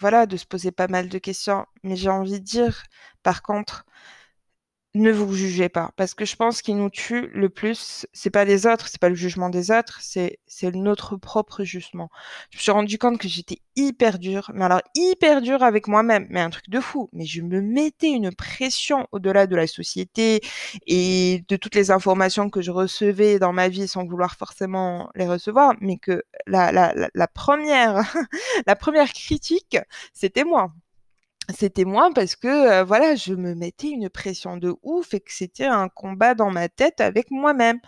voilà, 0.00 0.26
de 0.26 0.36
se 0.36 0.46
poser 0.46 0.72
pas 0.72 0.88
mal 0.88 1.08
de 1.08 1.18
questions. 1.18 1.66
Mais 1.84 1.96
j'ai 1.96 2.10
envie 2.10 2.40
de 2.40 2.44
dire, 2.44 2.84
par 3.22 3.42
contre, 3.42 3.84
ne 4.96 5.12
vous 5.12 5.32
jugez 5.34 5.68
pas. 5.68 5.92
Parce 5.96 6.14
que 6.14 6.24
je 6.24 6.36
pense 6.36 6.62
qu'il 6.62 6.76
nous 6.76 6.90
tue 6.90 7.28
le 7.28 7.48
plus 7.48 8.06
c'est 8.12 8.30
pas 8.30 8.44
les 8.44 8.66
autres 8.66 8.88
c'est 8.88 9.00
pas 9.00 9.08
le 9.08 9.14
jugement 9.14 9.50
des 9.50 9.70
autres 9.70 9.98
c'est 10.00 10.38
c'est 10.46 10.74
notre 10.74 11.16
propre 11.16 11.64
jugement. 11.64 12.10
Je 12.50 12.58
me 12.58 12.62
suis 12.62 12.70
rendu 12.72 12.98
compte 12.98 13.18
que 13.18 13.28
j'étais 13.28 13.58
hyper 13.76 14.18
dure 14.18 14.50
mais 14.54 14.64
alors 14.64 14.80
hyper 14.94 15.42
dure 15.42 15.62
avec 15.62 15.86
moi-même 15.88 16.26
mais 16.30 16.40
un 16.40 16.50
truc 16.50 16.68
de 16.70 16.80
fou. 16.80 17.10
Mais 17.12 17.26
je 17.26 17.42
me 17.42 17.60
mettais 17.60 18.10
une 18.10 18.34
pression 18.34 19.06
au-delà 19.12 19.46
de 19.46 19.56
la 19.56 19.66
société 19.66 20.40
et 20.86 21.44
de 21.48 21.56
toutes 21.56 21.74
les 21.74 21.90
informations 21.90 22.48
que 22.50 22.62
je 22.62 22.70
recevais 22.70 23.38
dans 23.38 23.52
ma 23.52 23.68
vie 23.68 23.88
sans 23.88 24.04
vouloir 24.06 24.34
forcément 24.36 25.10
les 25.14 25.26
recevoir 25.28 25.74
mais 25.80 25.98
que 25.98 26.24
la 26.46 26.72
la, 26.72 26.94
la 27.14 27.28
première 27.28 28.02
la 28.66 28.76
première 28.76 29.12
critique 29.12 29.78
c'était 30.14 30.44
moi 30.44 30.72
c'était 31.54 31.84
moi 31.84 32.10
parce 32.14 32.36
que 32.36 32.82
voilà, 32.84 33.14
je 33.14 33.34
me 33.34 33.54
mettais 33.54 33.88
une 33.88 34.08
pression 34.10 34.56
de 34.56 34.74
ouf 34.82 35.14
et 35.14 35.20
que 35.20 35.32
c'était 35.32 35.66
un 35.66 35.88
combat 35.88 36.34
dans 36.34 36.50
ma 36.50 36.68
tête 36.68 37.00
avec 37.00 37.30
moi-même. 37.30 37.80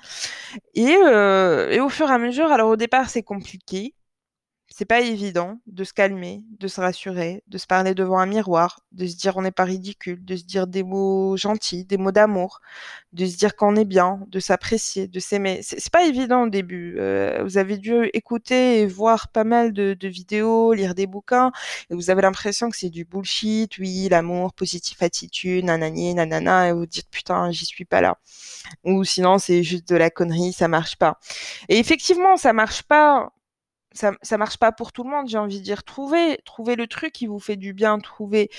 Et, 0.74 0.92
et 0.92 1.80
au 1.80 1.88
fur 1.88 2.08
et 2.10 2.12
à 2.12 2.18
mesure, 2.18 2.52
alors 2.52 2.70
au 2.70 2.76
départ 2.76 3.10
c'est 3.10 3.22
compliqué, 3.22 3.94
c'est 4.78 4.84
pas 4.84 5.00
évident 5.00 5.58
de 5.66 5.82
se 5.82 5.92
calmer, 5.92 6.44
de 6.60 6.68
se 6.68 6.80
rassurer, 6.80 7.42
de 7.48 7.58
se 7.58 7.66
parler 7.66 7.96
devant 7.96 8.20
un 8.20 8.26
miroir, 8.26 8.78
de 8.92 9.08
se 9.08 9.16
dire 9.16 9.36
on 9.36 9.42
n'est 9.42 9.50
pas 9.50 9.64
ridicule, 9.64 10.24
de 10.24 10.36
se 10.36 10.44
dire 10.44 10.68
des 10.68 10.84
mots 10.84 11.36
gentils, 11.36 11.84
des 11.84 11.96
mots 11.96 12.12
d'amour, 12.12 12.60
de 13.12 13.26
se 13.26 13.36
dire 13.36 13.56
qu'on 13.56 13.74
est 13.74 13.84
bien, 13.84 14.20
de 14.28 14.38
s'apprécier, 14.38 15.08
de 15.08 15.18
s'aimer. 15.18 15.62
C'est 15.64 15.90
pas 15.90 16.04
évident 16.04 16.44
au 16.44 16.48
début. 16.48 16.94
Euh, 17.00 17.42
vous 17.42 17.58
avez 17.58 17.76
dû 17.76 18.08
écouter 18.12 18.78
et 18.78 18.86
voir 18.86 19.26
pas 19.26 19.42
mal 19.42 19.72
de, 19.72 19.96
vidéos, 20.06 20.72
lire 20.72 20.94
des 20.94 21.08
bouquins, 21.08 21.50
et 21.90 21.96
vous 21.96 22.10
avez 22.10 22.22
l'impression 22.22 22.70
que 22.70 22.76
c'est 22.76 22.88
du 22.88 23.04
bullshit, 23.04 23.78
oui, 23.78 24.06
l'amour, 24.08 24.52
positif 24.52 25.02
attitude, 25.02 25.64
nanani, 25.64 26.14
nanana, 26.14 26.68
et 26.68 26.72
vous 26.72 26.86
dites 26.86 27.10
putain, 27.10 27.50
j'y 27.50 27.66
suis 27.66 27.84
pas 27.84 28.00
là. 28.00 28.18
Ou 28.84 29.02
sinon 29.02 29.38
c'est 29.38 29.64
juste 29.64 29.88
de 29.88 29.96
la 29.96 30.10
connerie, 30.10 30.52
ça 30.52 30.68
marche 30.68 30.94
pas. 30.94 31.18
Et 31.68 31.80
effectivement, 31.80 32.36
ça 32.36 32.52
marche 32.52 32.84
pas 32.84 33.32
ça, 33.92 34.12
ça 34.22 34.38
marche 34.38 34.58
pas 34.58 34.72
pour 34.72 34.92
tout 34.92 35.04
le 35.04 35.10
monde, 35.10 35.28
j'ai 35.28 35.38
envie 35.38 35.58
de 35.58 35.64
dire. 35.64 35.84
Trouvez, 35.84 36.38
trouvez 36.44 36.76
le 36.76 36.86
truc 36.86 37.12
qui 37.12 37.26
vous 37.26 37.38
fait 37.40 37.56
du 37.56 37.72
bien, 37.72 37.98
trouvez 37.98 38.50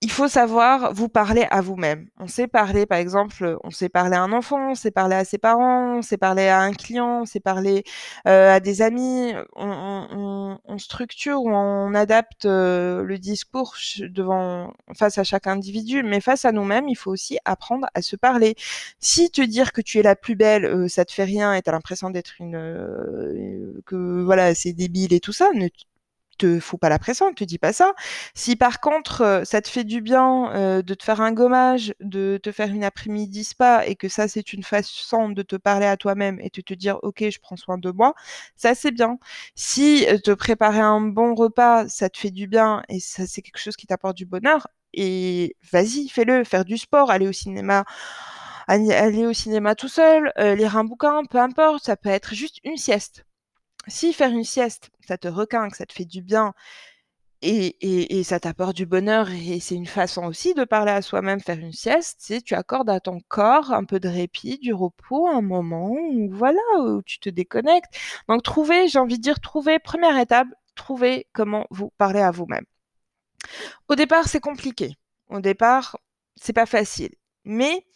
il 0.00 0.12
faut 0.12 0.28
savoir 0.28 0.92
vous 0.94 1.08
parler 1.08 1.46
à 1.50 1.60
vous-même. 1.60 2.08
On 2.20 2.28
sait 2.28 2.46
parler, 2.46 2.86
par 2.86 2.98
exemple, 2.98 3.58
on 3.64 3.70
sait 3.70 3.88
parler 3.88 4.16
à 4.16 4.22
un 4.22 4.32
enfant, 4.32 4.70
on 4.70 4.74
sait 4.76 4.92
parler 4.92 5.16
à 5.16 5.24
ses 5.24 5.38
parents, 5.38 5.96
on 5.98 6.02
sait 6.02 6.16
parler 6.16 6.46
à 6.46 6.60
un 6.60 6.72
client, 6.72 7.22
on 7.22 7.24
sait 7.24 7.40
parler 7.40 7.82
euh, 8.28 8.54
à 8.54 8.60
des 8.60 8.80
amis. 8.80 9.34
On, 9.56 10.58
structure 10.78 11.42
ou 11.42 11.50
on 11.50 11.92
adapte 11.94 12.44
euh, 12.44 13.02
le 13.02 13.18
discours 13.18 13.74
devant 14.00 14.72
face 14.96 15.18
à 15.18 15.24
chaque 15.24 15.48
individu, 15.48 16.04
mais 16.04 16.20
face 16.20 16.44
à 16.44 16.52
nous-mêmes, 16.52 16.88
il 16.88 16.94
faut 16.94 17.10
aussi 17.10 17.38
apprendre 17.44 17.88
à 17.94 18.02
se 18.02 18.14
parler. 18.14 18.54
Si 19.00 19.30
te 19.32 19.42
dire 19.42 19.72
que 19.72 19.80
tu 19.80 19.98
es 19.98 20.02
la 20.02 20.14
plus 20.14 20.36
belle, 20.36 20.64
euh, 20.64 20.88
ça 20.88 21.04
te 21.04 21.12
fait 21.12 21.24
rien 21.24 21.52
et 21.54 21.62
t'as 21.62 21.72
l'impression 21.72 22.10
d'être 22.10 22.34
une 22.38 22.52
que 23.86 24.22
voilà 24.24 24.54
c'est 24.54 24.72
débile 24.72 25.12
et 25.12 25.20
tout 25.20 25.32
ça, 25.32 25.50
ne 25.54 25.68
te 26.38 26.60
fous 26.60 26.78
pas 26.78 26.88
la 26.88 26.98
pression, 26.98 27.28
ne 27.28 27.34
te 27.34 27.44
dis 27.44 27.58
pas 27.58 27.72
ça. 27.72 27.92
Si 28.34 28.56
par 28.56 28.80
contre 28.80 29.22
euh, 29.22 29.44
ça 29.44 29.60
te 29.60 29.68
fait 29.68 29.84
du 29.84 30.00
bien 30.00 30.52
euh, 30.54 30.82
de 30.82 30.94
te 30.94 31.04
faire 31.04 31.20
un 31.20 31.32
gommage, 31.32 31.94
de 32.00 32.38
te 32.42 32.52
faire 32.52 32.68
une 32.68 32.84
après-midi 32.84 33.44
spa 33.44 33.86
et 33.86 33.96
que 33.96 34.08
ça 34.08 34.28
c'est 34.28 34.52
une 34.52 34.62
façon 34.62 35.28
de 35.30 35.42
te 35.42 35.56
parler 35.56 35.86
à 35.86 35.96
toi-même 35.96 36.38
et 36.40 36.50
de 36.54 36.60
te 36.62 36.74
dire 36.74 36.98
ok 37.02 37.24
je 37.30 37.38
prends 37.40 37.56
soin 37.56 37.78
de 37.78 37.90
moi, 37.90 38.14
ça 38.56 38.74
c'est 38.74 38.92
bien. 38.92 39.18
Si 39.54 40.06
euh, 40.08 40.18
te 40.18 40.30
préparer 40.32 40.80
un 40.80 41.00
bon 41.00 41.34
repas 41.34 41.88
ça 41.88 42.08
te 42.08 42.18
fait 42.18 42.30
du 42.30 42.46
bien 42.46 42.82
et 42.88 43.00
ça 43.00 43.26
c'est 43.26 43.42
quelque 43.42 43.58
chose 43.58 43.76
qui 43.76 43.86
t'apporte 43.86 44.16
du 44.16 44.26
bonheur 44.26 44.68
et 44.94 45.56
vas-y 45.72 46.08
fais-le, 46.08 46.44
faire 46.44 46.64
du 46.64 46.78
sport, 46.78 47.10
aller 47.10 47.28
au 47.28 47.32
cinéma 47.32 47.84
aller 48.68 49.26
au 49.26 49.32
cinéma 49.32 49.74
tout 49.74 49.88
seul, 49.88 50.32
lire 50.36 50.76
un 50.76 50.84
bouquin, 50.84 51.24
peu 51.24 51.38
importe, 51.38 51.84
ça 51.84 51.96
peut 51.96 52.10
être 52.10 52.34
juste 52.34 52.58
une 52.64 52.76
sieste 52.76 53.24
si 53.88 54.12
faire 54.12 54.30
une 54.30 54.44
sieste, 54.44 54.90
ça 55.06 55.18
te 55.18 55.28
requinque, 55.28 55.74
ça 55.74 55.86
te 55.86 55.92
fait 55.92 56.04
du 56.04 56.22
bien 56.22 56.54
et, 57.42 58.22
ça 58.24 58.40
t'apporte 58.40 58.76
du 58.76 58.86
bonheur 58.86 59.30
et 59.30 59.60
c'est 59.60 59.74
une 59.76 59.86
façon 59.86 60.24
aussi 60.24 60.54
de 60.54 60.64
parler 60.64 60.92
à 60.92 61.02
soi-même, 61.02 61.40
faire 61.40 61.58
une 61.58 61.72
sieste, 61.72 62.16
c'est 62.20 62.42
tu 62.42 62.54
accordes 62.54 62.90
à 62.90 63.00
ton 63.00 63.20
corps 63.28 63.72
un 63.72 63.84
peu 63.84 64.00
de 64.00 64.08
répit, 64.08 64.58
du 64.58 64.74
repos, 64.74 65.28
un 65.28 65.40
moment 65.40 65.90
où 65.90 66.30
voilà, 66.32 66.60
où 66.80 67.02
tu 67.02 67.18
te 67.20 67.28
déconnectes. 67.30 67.94
Donc 68.28 68.42
trouver, 68.42 68.88
j'ai 68.88 68.98
envie 68.98 69.18
de 69.18 69.22
dire 69.22 69.40
trouver, 69.40 69.78
première 69.78 70.18
étape, 70.18 70.48
trouver 70.74 71.28
comment 71.32 71.66
vous 71.70 71.90
parler 71.98 72.20
à 72.20 72.30
vous-même. 72.30 72.64
Au 73.88 73.94
départ, 73.94 74.28
c'est 74.28 74.40
compliqué. 74.40 74.96
Au 75.28 75.40
départ, 75.40 75.98
c'est 76.36 76.52
pas 76.52 76.66
facile. 76.66 77.14
Mais 77.44 77.86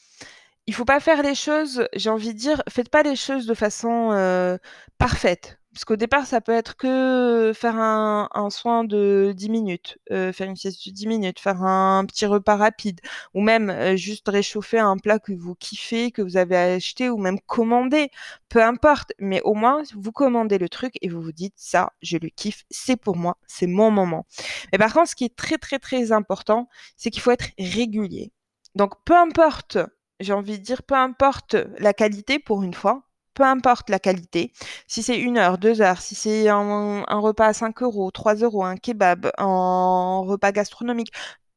il 0.66 0.74
faut 0.74 0.84
pas 0.84 1.00
faire 1.00 1.22
les 1.22 1.34
choses, 1.34 1.88
j'ai 1.94 2.10
envie 2.10 2.34
de 2.34 2.38
dire, 2.38 2.62
faites 2.68 2.90
pas 2.90 3.02
les 3.02 3.16
choses 3.16 3.46
de 3.46 3.54
façon 3.54 4.12
euh, 4.12 4.56
parfaite 4.98 5.58
Parce 5.72 5.86
qu'au 5.86 5.96
départ, 5.96 6.26
ça 6.26 6.42
peut 6.42 6.52
être 6.52 6.76
que 6.76 7.52
faire 7.54 7.76
un, 7.76 8.28
soin 8.50 8.84
de 8.84 9.32
10 9.34 9.48
minutes, 9.48 9.98
euh, 10.10 10.30
faire 10.30 10.48
une 10.48 10.56
sieste 10.56 10.86
de 10.86 10.92
10 10.92 11.06
minutes, 11.06 11.40
faire 11.40 11.62
un 11.62 12.04
petit 12.04 12.26
repas 12.26 12.56
rapide, 12.56 13.00
ou 13.32 13.40
même 13.40 13.70
euh, 13.70 13.96
juste 13.96 14.28
réchauffer 14.28 14.78
un 14.78 14.98
plat 14.98 15.18
que 15.18 15.32
vous 15.32 15.54
kiffez, 15.54 16.10
que 16.10 16.20
vous 16.20 16.36
avez 16.36 16.56
acheté, 16.58 17.08
ou 17.08 17.16
même 17.16 17.40
commander, 17.40 18.10
peu 18.50 18.62
importe. 18.62 19.12
Mais 19.18 19.40
au 19.42 19.54
moins, 19.54 19.82
vous 19.94 20.12
commandez 20.12 20.58
le 20.58 20.68
truc 20.68 20.94
et 21.00 21.08
vous 21.08 21.22
vous 21.22 21.32
dites, 21.32 21.54
ça, 21.56 21.92
je 22.02 22.18
le 22.18 22.28
kiffe, 22.28 22.64
c'est 22.70 22.96
pour 22.96 23.16
moi, 23.16 23.38
c'est 23.46 23.66
mon 23.66 23.90
moment. 23.90 24.26
Mais 24.72 24.78
par 24.78 24.92
contre, 24.92 25.08
ce 25.08 25.14
qui 25.16 25.24
est 25.24 25.36
très, 25.36 25.56
très, 25.56 25.78
très 25.78 26.12
important, 26.12 26.68
c'est 26.98 27.10
qu'il 27.10 27.22
faut 27.22 27.30
être 27.30 27.48
régulier. 27.58 28.30
Donc, 28.74 28.92
peu 29.06 29.16
importe, 29.16 29.78
j'ai 30.20 30.34
envie 30.34 30.58
de 30.58 30.64
dire, 30.64 30.82
peu 30.82 30.94
importe 30.96 31.56
la 31.78 31.94
qualité 31.94 32.38
pour 32.38 32.62
une 32.62 32.74
fois, 32.74 33.04
peu 33.34 33.44
importe 33.44 33.90
la 33.90 33.98
qualité, 33.98 34.52
si 34.86 35.02
c'est 35.02 35.18
une 35.18 35.38
heure, 35.38 35.58
deux 35.58 35.80
heures, 35.80 36.00
si 36.00 36.14
c'est 36.14 36.48
un, 36.48 37.04
repas 37.08 37.46
à 37.46 37.52
5 37.52 37.82
euros, 37.82 38.10
3 38.10 38.36
euros, 38.36 38.64
un 38.64 38.76
kebab, 38.76 39.30
un 39.38 40.20
repas 40.24 40.52
gastronomique, 40.52 41.12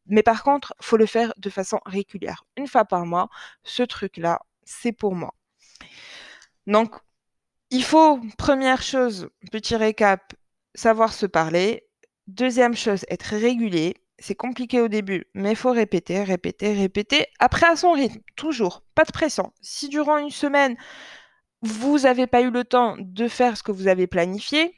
mais 0.07 0.23
par 0.23 0.43
contre, 0.43 0.73
faut 0.81 0.97
le 0.97 1.05
faire 1.05 1.33
de 1.37 1.49
façon 1.49 1.79
régulière. 1.85 2.45
Une 2.57 2.67
fois 2.67 2.85
par 2.85 3.05
mois, 3.05 3.29
ce 3.63 3.83
truc-là, 3.83 4.41
c'est 4.63 4.91
pour 4.91 5.15
moi. 5.15 5.33
Donc, 6.67 6.95
il 7.71 7.83
faut, 7.83 8.19
première 8.37 8.81
chose, 8.81 9.29
petit 9.51 9.75
récap, 9.75 10.33
savoir 10.75 11.13
se 11.13 11.25
parler. 11.25 11.87
Deuxième 12.27 12.75
chose, 12.75 13.05
être 13.09 13.35
régulier. 13.35 13.95
C'est 14.17 14.35
compliqué 14.35 14.79
au 14.79 14.87
début, 14.87 15.25
mais 15.33 15.51
il 15.51 15.55
faut 15.55 15.71
répéter, 15.71 16.23
répéter, 16.23 16.73
répéter. 16.73 17.25
Après, 17.39 17.67
à 17.67 17.75
son 17.75 17.91
rythme, 17.91 18.21
toujours. 18.35 18.83
Pas 18.95 19.03
de 19.03 19.11
pression. 19.11 19.51
Si 19.61 19.89
durant 19.89 20.17
une 20.17 20.29
semaine, 20.29 20.77
vous 21.61 21.99
n'avez 21.99 22.27
pas 22.27 22.41
eu 22.41 22.51
le 22.51 22.63
temps 22.63 22.95
de 22.99 23.27
faire 23.27 23.57
ce 23.57 23.63
que 23.63 23.71
vous 23.71 23.87
avez 23.87 24.07
planifié, 24.07 24.75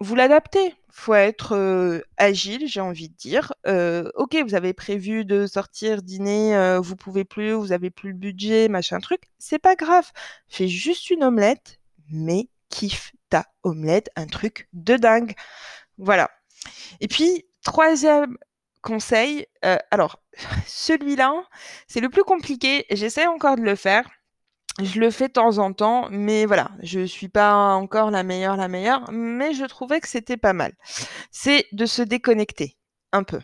vous 0.00 0.14
l'adaptez. 0.14 0.74
Faut 0.90 1.14
être 1.14 1.52
euh, 1.56 2.00
agile, 2.16 2.66
j'ai 2.66 2.80
envie 2.80 3.08
de 3.08 3.14
dire. 3.14 3.52
Euh, 3.66 4.10
ok, 4.14 4.36
vous 4.46 4.54
avez 4.54 4.72
prévu 4.72 5.24
de 5.24 5.46
sortir 5.46 6.02
dîner, 6.02 6.54
euh, 6.56 6.80
vous 6.80 6.96
pouvez 6.96 7.24
plus, 7.24 7.52
vous 7.52 7.72
avez 7.72 7.90
plus 7.90 8.10
le 8.10 8.16
budget, 8.16 8.68
machin 8.68 8.98
truc. 9.00 9.22
C'est 9.38 9.58
pas 9.58 9.74
grave. 9.74 10.10
Fais 10.48 10.68
juste 10.68 11.10
une 11.10 11.24
omelette, 11.24 11.78
mais 12.10 12.48
kiffe 12.68 13.12
ta 13.30 13.46
omelette, 13.62 14.10
un 14.16 14.26
truc 14.26 14.68
de 14.72 14.96
dingue. 14.96 15.34
Voilà. 15.98 16.30
Et 17.00 17.08
puis 17.08 17.46
troisième 17.62 18.36
conseil, 18.82 19.46
alors 19.90 20.20
celui-là, 20.66 21.32
c'est 21.88 22.00
le 22.00 22.08
plus 22.10 22.24
compliqué. 22.24 22.86
J'essaie 22.90 23.26
encore 23.26 23.56
de 23.56 23.62
le 23.62 23.76
faire 23.76 24.08
je 24.82 25.00
le 25.00 25.10
fais 25.10 25.28
de 25.28 25.32
temps 25.32 25.58
en 25.58 25.72
temps, 25.72 26.08
mais 26.10 26.44
voilà, 26.44 26.70
je 26.82 27.04
suis 27.06 27.28
pas 27.28 27.74
encore 27.74 28.10
la 28.10 28.22
meilleure, 28.22 28.56
la 28.56 28.68
meilleure, 28.68 29.10
mais 29.10 29.54
je 29.54 29.64
trouvais 29.64 30.00
que 30.00 30.08
c'était 30.08 30.36
pas 30.36 30.52
mal. 30.52 30.72
C'est 31.30 31.66
de 31.72 31.86
se 31.86 32.02
déconnecter 32.02 32.76
un 33.12 33.22
peu. 33.22 33.40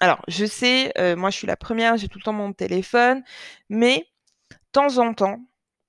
Alors, 0.00 0.22
je 0.26 0.44
sais, 0.44 0.92
euh, 0.98 1.14
moi 1.14 1.30
je 1.30 1.36
suis 1.36 1.46
la 1.46 1.56
première, 1.56 1.96
j'ai 1.96 2.08
tout 2.08 2.18
le 2.18 2.24
temps 2.24 2.32
mon 2.32 2.52
téléphone, 2.52 3.22
mais 3.68 4.08
de 4.50 4.56
temps 4.72 4.98
en 4.98 5.14
temps, 5.14 5.38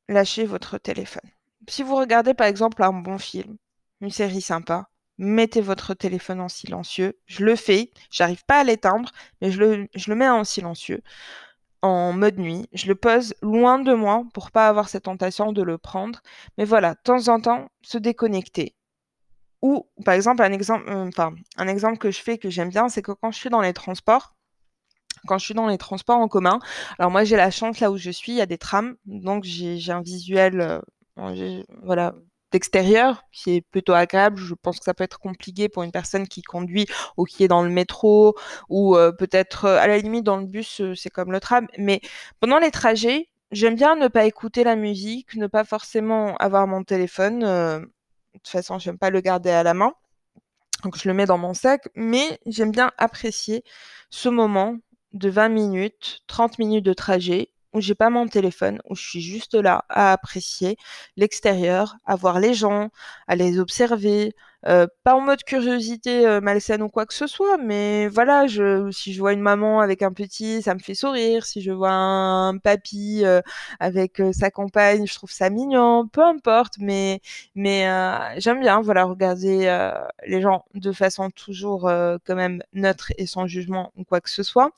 lâchez 0.07 0.45
votre 0.45 0.77
téléphone. 0.77 1.29
Si 1.67 1.81
vous 1.81 1.95
regardez 1.95 2.35
par 2.35 2.47
exemple 2.47 2.83
un 2.83 2.93
bon 2.93 3.17
film, 3.17 3.57
une 4.01 4.11
série 4.11 4.41
sympa, 4.41 4.89
mettez 5.17 5.61
votre 5.61 5.95
téléphone 5.95 6.41
en 6.41 6.49
silencieux. 6.49 7.17
Je 7.25 7.43
le 7.43 7.55
fais, 7.55 7.91
j'arrive 8.11 8.45
pas 8.45 8.59
à 8.59 8.63
l'éteindre, 8.63 9.11
mais 9.41 9.49
je 9.49 9.59
le 9.61 10.15
mets 10.15 10.29
en 10.29 10.43
silencieux 10.43 11.01
en 11.85 12.13
mode 12.13 12.39
nuit. 12.39 12.67
Je 12.73 12.87
le 12.87 12.95
pose 12.95 13.35
loin 13.41 13.79
de 13.79 13.93
moi 13.93 14.23
pour 14.33 14.51
pas 14.51 14.67
avoir 14.67 14.89
cette 14.89 15.03
tentation 15.03 15.53
de 15.53 15.61
le 15.61 15.77
prendre. 15.77 16.21
Mais 16.57 16.65
voilà, 16.65 16.95
de 16.95 16.99
temps 17.03 17.27
en 17.29 17.39
temps, 17.39 17.69
se 17.81 17.97
déconnecter. 17.97 18.75
Ou, 19.61 19.87
par 20.03 20.13
exemple, 20.15 20.43
un 20.43 20.51
exemple, 20.51 20.85
euh, 20.89 21.07
enfin, 21.07 21.33
un 21.57 21.67
exemple 21.67 21.97
que 21.97 22.11
je 22.11 22.21
fais 22.21 22.37
que 22.37 22.49
j'aime 22.49 22.69
bien, 22.69 22.89
c'est 22.89 23.01
que 23.01 23.11
quand 23.11 23.31
je 23.31 23.37
suis 23.37 23.49
dans 23.49 23.61
les 23.61 23.73
transports, 23.73 24.35
quand 25.27 25.37
je 25.37 25.45
suis 25.45 25.53
dans 25.53 25.67
les 25.67 25.77
transports 25.77 26.19
en 26.19 26.27
commun, 26.27 26.59
alors 26.99 27.09
moi 27.11 27.23
j'ai 27.23 27.35
la 27.35 27.49
chance 27.51 27.79
là 27.79 27.89
où 27.91 27.97
je 27.97 28.11
suis, 28.11 28.33
il 28.33 28.37
y 28.37 28.41
a 28.41 28.45
des 28.45 28.59
trams, 28.59 28.95
donc 29.05 29.43
j'ai 29.43 29.91
un 29.91 30.01
visuel, 30.01 30.61
euh, 31.17 31.63
voilà, 31.83 32.13
extérieur, 32.55 33.23
qui 33.31 33.55
est 33.55 33.61
plutôt 33.61 33.93
agréable. 33.93 34.37
Je 34.37 34.53
pense 34.55 34.79
que 34.79 34.85
ça 34.85 34.93
peut 34.93 35.03
être 35.03 35.19
compliqué 35.19 35.69
pour 35.69 35.83
une 35.83 35.91
personne 35.91 36.27
qui 36.27 36.41
conduit 36.41 36.87
ou 37.17 37.25
qui 37.25 37.43
est 37.43 37.47
dans 37.47 37.63
le 37.63 37.69
métro 37.69 38.35
ou 38.69 38.95
euh, 38.95 39.11
peut-être 39.11 39.65
euh, 39.65 39.77
à 39.77 39.87
la 39.87 39.97
limite 39.97 40.23
dans 40.23 40.37
le 40.37 40.45
bus, 40.45 40.81
euh, 40.81 40.95
c'est 40.95 41.09
comme 41.09 41.31
le 41.31 41.39
tram. 41.39 41.67
Mais 41.77 42.01
pendant 42.39 42.59
les 42.59 42.71
trajets, 42.71 43.29
j'aime 43.51 43.75
bien 43.75 43.95
ne 43.95 44.07
pas 44.07 44.25
écouter 44.25 44.63
la 44.63 44.75
musique, 44.75 45.35
ne 45.35 45.47
pas 45.47 45.63
forcément 45.63 46.35
avoir 46.37 46.67
mon 46.67 46.83
téléphone. 46.83 47.41
de 47.41 47.89
toute 48.33 48.47
façon, 48.47 48.79
j'aime 48.79 48.97
pas 48.97 49.09
le 49.09 49.21
garder 49.21 49.51
à 49.51 49.63
la 49.63 49.73
main. 49.73 49.93
Donc 50.83 50.97
je 50.97 51.07
le 51.07 51.13
mets 51.13 51.25
dans 51.25 51.37
mon 51.37 51.53
sac, 51.53 51.87
mais 51.95 52.39
j'aime 52.45 52.71
bien 52.71 52.91
apprécier 52.97 53.63
ce 54.09 54.29
moment 54.29 54.77
de 55.13 55.29
20 55.29 55.49
minutes, 55.49 56.21
30 56.27 56.59
minutes 56.59 56.85
de 56.85 56.93
trajet 56.93 57.49
où 57.75 57.81
j'ai 57.81 57.95
pas 57.95 58.09
mon 58.09 58.27
téléphone, 58.27 58.81
où 58.89 58.95
je 58.95 59.03
suis 59.07 59.21
juste 59.21 59.53
là 59.55 59.85
à 59.89 60.13
apprécier 60.13 60.77
l'extérieur, 61.17 61.97
à 62.05 62.15
voir 62.15 62.39
les 62.39 62.53
gens, 62.55 62.89
à 63.27 63.35
les 63.35 63.59
observer, 63.59 64.33
euh, 64.67 64.87
pas 65.03 65.13
en 65.15 65.21
mode 65.21 65.43
curiosité 65.43 66.25
euh, 66.25 66.41
malsaine 66.41 66.81
ou 66.81 66.89
quoi 66.89 67.05
que 67.05 67.13
ce 67.13 67.27
soit, 67.27 67.57
mais 67.57 68.07
voilà, 68.07 68.47
je, 68.47 68.89
si 68.91 69.13
je 69.13 69.19
vois 69.19 69.33
une 69.33 69.39
maman 69.41 69.79
avec 69.79 70.01
un 70.01 70.11
petit, 70.11 70.63
ça 70.63 70.73
me 70.73 70.79
fait 70.79 70.95
sourire. 70.95 71.45
Si 71.45 71.61
je 71.61 71.71
vois 71.71 71.91
un 71.91 72.57
papy 72.57 73.21
euh, 73.23 73.41
avec 73.79 74.21
sa 74.33 74.49
compagne, 74.49 75.05
je 75.05 75.13
trouve 75.13 75.31
ça 75.31 75.51
mignon. 75.51 76.07
Peu 76.07 76.23
importe, 76.23 76.75
mais 76.79 77.21
mais 77.53 77.85
j'aime 78.37 78.59
bien, 78.59 78.81
voilà, 78.81 79.05
regarder 79.05 79.89
les 80.25 80.41
gens 80.41 80.65
de 80.73 80.91
façon 80.91 81.29
toujours 81.29 81.81
quand 82.25 82.35
même 82.35 82.61
neutre 82.73 83.11
et 83.17 83.27
sans 83.27 83.47
jugement 83.47 83.91
ou 83.95 84.03
quoi 84.03 84.21
que 84.21 84.29
ce 84.29 84.43
soit. 84.43 84.71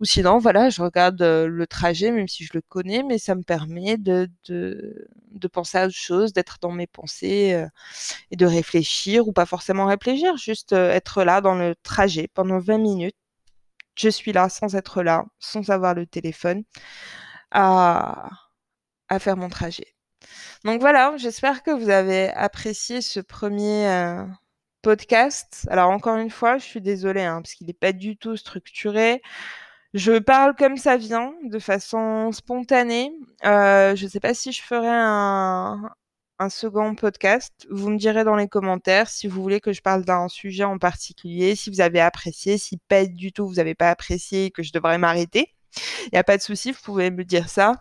Ou 0.00 0.04
sinon, 0.06 0.38
voilà, 0.38 0.70
je 0.70 0.82
regarde 0.82 1.20
le 1.22 1.66
trajet, 1.66 2.10
même 2.10 2.28
si 2.28 2.44
je 2.44 2.50
le 2.54 2.62
connais, 2.62 3.02
mais 3.02 3.18
ça 3.18 3.34
me 3.34 3.42
permet 3.42 3.96
de 3.98 4.28
de, 4.46 5.08
de 5.32 5.48
penser 5.48 5.78
à 5.78 5.86
autre 5.86 5.94
chose, 5.94 6.32
d'être 6.32 6.58
dans 6.62 6.72
mes 6.72 6.86
pensées 6.86 7.66
et 8.30 8.36
de 8.36 8.46
réfléchir 8.46 9.25
ou 9.26 9.32
pas 9.32 9.46
forcément 9.46 9.86
réfléchir, 9.86 10.36
juste 10.36 10.72
euh, 10.72 10.90
être 10.90 11.24
là 11.24 11.40
dans 11.40 11.54
le 11.54 11.74
trajet 11.82 12.28
pendant 12.34 12.58
20 12.58 12.78
minutes. 12.78 13.16
Je 13.96 14.08
suis 14.08 14.32
là 14.32 14.48
sans 14.48 14.76
être 14.76 15.02
là, 15.02 15.24
sans 15.38 15.70
avoir 15.70 15.94
le 15.94 16.06
téléphone, 16.06 16.64
à, 17.50 18.30
à 19.08 19.18
faire 19.18 19.36
mon 19.36 19.48
trajet. 19.48 19.94
Donc 20.64 20.80
voilà, 20.80 21.14
j'espère 21.16 21.62
que 21.62 21.70
vous 21.70 21.90
avez 21.90 22.30
apprécié 22.30 23.00
ce 23.00 23.20
premier 23.20 23.88
euh, 23.88 24.24
podcast. 24.82 25.66
Alors 25.70 25.90
encore 25.90 26.16
une 26.16 26.30
fois, 26.30 26.58
je 26.58 26.64
suis 26.64 26.80
désolée 26.80 27.22
hein, 27.24 27.42
parce 27.42 27.54
qu'il 27.54 27.66
n'est 27.66 27.72
pas 27.72 27.92
du 27.92 28.16
tout 28.16 28.36
structuré. 28.36 29.22
Je 29.94 30.18
parle 30.18 30.54
comme 30.56 30.76
ça 30.76 30.96
vient, 30.96 31.32
de 31.44 31.58
façon 31.58 32.32
spontanée. 32.32 33.12
Euh, 33.44 33.96
je 33.96 34.04
ne 34.04 34.10
sais 34.10 34.20
pas 34.20 34.34
si 34.34 34.52
je 34.52 34.62
ferai 34.62 34.88
un, 34.90 35.90
un 36.38 36.48
second 36.48 36.94
podcast. 36.94 37.66
Vous 37.70 37.90
me 37.90 37.98
direz 37.98 38.24
dans 38.24 38.36
les 38.36 38.48
commentaires 38.48 39.08
si 39.08 39.26
vous 39.26 39.42
voulez 39.42 39.60
que 39.60 39.72
je 39.72 39.82
parle 39.82 40.04
d'un 40.04 40.28
sujet 40.28 40.64
en 40.64 40.78
particulier, 40.78 41.56
si 41.56 41.70
vous 41.70 41.80
avez 41.80 42.00
apprécié, 42.00 42.58
si 42.58 42.78
pas 42.88 43.06
du 43.06 43.32
tout 43.32 43.46
vous 43.46 43.54
n'avez 43.54 43.74
pas 43.74 43.90
apprécié 43.90 44.50
que 44.50 44.62
je 44.62 44.72
devrais 44.72 44.98
m'arrêter. 44.98 45.54
Il 46.04 46.10
n'y 46.12 46.18
a 46.18 46.24
pas 46.24 46.36
de 46.36 46.42
souci, 46.42 46.72
vous 46.72 46.80
pouvez 46.82 47.10
me 47.10 47.24
dire 47.24 47.48
ça. 47.48 47.74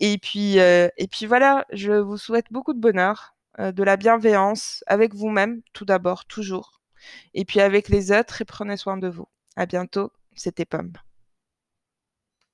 Et 0.00 0.18
puis, 0.18 0.58
euh, 0.58 0.88
et 0.96 1.06
puis 1.08 1.26
voilà, 1.26 1.64
je 1.72 1.92
vous 1.92 2.18
souhaite 2.18 2.46
beaucoup 2.50 2.74
de 2.74 2.80
bonheur, 2.80 3.34
euh, 3.58 3.72
de 3.72 3.82
la 3.82 3.96
bienveillance 3.96 4.84
avec 4.86 5.14
vous-même, 5.14 5.62
tout 5.72 5.84
d'abord, 5.84 6.26
toujours. 6.26 6.82
Et 7.34 7.44
puis 7.44 7.60
avec 7.60 7.88
les 7.88 8.12
autres, 8.12 8.42
et 8.42 8.44
prenez 8.44 8.76
soin 8.76 8.98
de 8.98 9.08
vous. 9.08 9.28
À 9.56 9.66
bientôt, 9.66 10.12
c'était 10.34 10.66
Pomme. 10.66 10.92